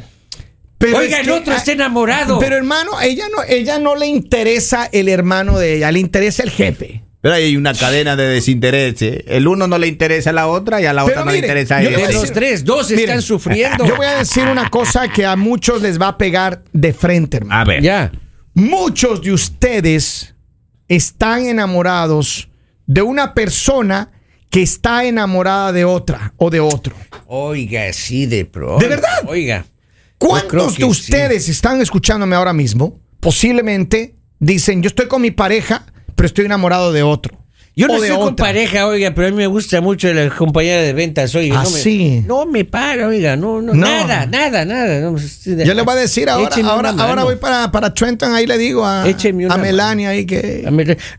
Pero 0.84 0.98
Oiga, 0.98 1.22
es 1.22 1.28
el 1.28 1.32
otro 1.32 1.54
ah, 1.54 1.56
está 1.56 1.72
enamorado. 1.72 2.40
Pero 2.40 2.58
hermano, 2.58 3.00
ella 3.02 3.24
no, 3.34 3.42
ella 3.48 3.80
no 3.80 3.96
le 3.96 4.06
interesa 4.08 4.90
el 4.92 5.08
hermano 5.08 5.58
de 5.58 5.78
ella, 5.78 5.90
le 5.94 6.00
interesa 6.00 6.44
el 6.44 6.50
jefe. 6.50 7.06
Pero 7.22 7.36
hay 7.36 7.56
una 7.56 7.74
cadena 7.74 8.18
de 8.18 8.28
desinterés. 8.28 9.02
¿eh? 9.02 9.24
El 9.28 9.48
uno 9.48 9.66
no 9.66 9.78
le 9.78 9.88
interesa 9.88 10.32
a 10.32 10.34
la 10.34 10.48
otra 10.48 10.82
y 10.82 10.86
a 10.86 10.92
la 10.92 11.06
Pero 11.06 11.22
otra 11.22 11.26
no 11.26 11.32
le 11.32 11.38
interesa 11.38 11.78
a 11.78 11.84
él. 11.84 11.96
de 11.96 12.12
los 12.12 12.34
tres, 12.34 12.66
dos 12.66 12.90
Miren, 12.90 13.06
están 13.06 13.22
sufriendo. 13.22 13.86
Yo 13.86 13.96
voy 13.96 14.08
a 14.08 14.18
decir 14.18 14.44
una 14.44 14.70
cosa 14.70 15.08
que 15.08 15.26
a 15.26 15.38
muchos 15.38 15.82
les 15.82 16.02
va 16.02 16.10
a 16.10 16.18
pegar 16.18 16.66
de 16.74 16.92
frente, 16.92 17.38
hermano. 17.38 17.62
A 17.62 17.64
ver. 17.64 17.82
Ya. 17.82 18.12
Muchos 18.54 19.22
de 19.22 19.32
ustedes 19.32 20.36
están 20.90 21.46
enamorados 21.46 22.50
de 22.88 23.02
una 23.04 23.34
persona 23.34 24.12
que 24.50 24.64
está 24.64 25.06
enamorada 25.06 25.72
de 25.72 25.86
otra 25.86 26.34
o 26.36 26.50
de 26.50 26.60
otro. 26.60 26.94
Oiga, 27.28 27.94
sí, 27.94 28.26
de 28.26 28.44
pronto. 28.44 28.84
¿De 28.84 28.90
verdad? 28.90 29.24
Oiga. 29.28 29.66
¿Cuántos 30.28 30.78
de 30.78 30.84
sí. 30.84 30.84
ustedes 30.86 31.50
están 31.50 31.82
escuchándome 31.82 32.36
ahora 32.36 32.54
mismo? 32.54 33.00
Posiblemente 33.20 34.16
dicen, 34.40 34.82
yo 34.82 34.88
estoy 34.88 35.08
con 35.08 35.22
mi 35.22 35.32
pareja, 35.32 35.86
pero 36.16 36.28
estoy 36.28 36.46
enamorado 36.46 36.92
de 36.92 37.04
otro. 37.04 37.43
Yo 37.76 37.88
no 37.88 37.94
o 37.96 38.04
estoy 38.04 38.16
con 38.18 38.36
pareja, 38.36 38.86
oiga, 38.86 39.12
pero 39.16 39.28
a 39.28 39.32
mí 39.32 39.38
me 39.38 39.48
gusta 39.48 39.82
mucho 39.82 40.14
la 40.14 40.30
compañera 40.30 40.82
de 40.82 40.94
ventas, 40.94 41.34
oiga. 41.34 41.60
Ah, 41.60 41.64
no 41.64 41.72
me, 41.72 41.80
sí. 41.80 42.24
No 42.28 42.46
me 42.46 42.66
para, 42.66 43.08
oiga, 43.08 43.36
no, 43.36 43.64
no, 43.64 43.74
No. 43.74 43.86
nada, 43.88 44.28
nada, 44.28 44.64
nada. 44.64 45.00
no, 45.02 45.14
de- 45.16 45.66
Yo 45.66 45.74
le 45.74 45.82
voy 45.82 45.94
a 45.96 45.98
decir 45.98 46.30
ahora, 46.30 46.56
ahora, 46.66 46.90
ahora 46.98 47.24
voy 47.24 47.38
para, 47.38 47.72
para 47.72 47.92
Trenton, 47.92 48.32
ahí 48.34 48.46
le 48.46 48.60
digo 48.60 48.86
a, 48.86 49.04
a 49.04 49.58
Melania 49.58 50.10
ahí 50.10 50.26
que... 50.26 50.66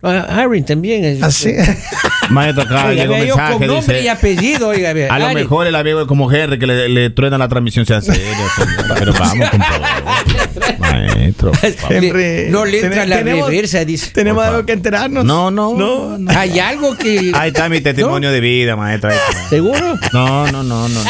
A 0.02 0.08
a 0.08 0.20
Aaron 0.42 0.64
también. 0.64 1.22
Así. 1.24 1.52
Maestro, 2.30 2.62
acá 2.62 2.86
Oiga, 2.86 3.02
llegó 3.02 3.14
un 3.14 3.20
vea, 3.20 3.28
yo 3.28 3.36
mensaje, 3.36 3.58
con 3.58 3.66
nombre 3.66 4.02
y 4.02 4.08
apellido, 4.08 4.68
oiga, 4.68 4.90
a 5.10 5.18
lo 5.18 5.32
mejor 5.34 5.66
el 5.66 5.74
amigo 5.74 6.02
es 6.02 6.06
como 6.06 6.30
Henry 6.32 6.58
que 6.58 6.66
le, 6.66 6.88
le 6.88 7.10
truena 7.10 7.36
la 7.36 7.48
transmisión 7.48 7.84
serio. 7.84 8.02
señor. 8.10 8.98
Pero 8.98 9.12
vamos 9.12 9.50
con 9.50 9.58
todo. 9.60 10.43
Maestro. 10.78 11.52
Henry, 11.90 12.46
no 12.50 12.64
le 12.64 12.80
entra 12.80 13.06
la 13.06 13.16
tenemos- 13.18 13.48
reversa, 13.48 13.84
dice. 13.84 14.10
Tenemos 14.12 14.44
algo 14.44 14.64
que 14.66 14.72
enterarnos. 14.72 15.24
No, 15.24 15.50
no, 15.50 15.74
no. 15.76 16.18
no. 16.18 16.38
Hay 16.38 16.58
algo 16.60 16.96
que. 16.96 17.32
Ahí 17.34 17.48
está 17.48 17.68
mi 17.68 17.80
testimonio 17.80 18.30
de 18.30 18.40
vida, 18.40 18.76
maestro. 18.76 19.10
ahí 19.10 19.16
está. 19.16 19.48
¿Seguro? 19.48 19.98
No, 20.12 20.46
no, 20.50 20.62
no, 20.62 20.88
no. 20.88 21.00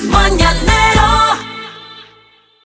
El 0.00 0.08
mañanero 0.08 0.87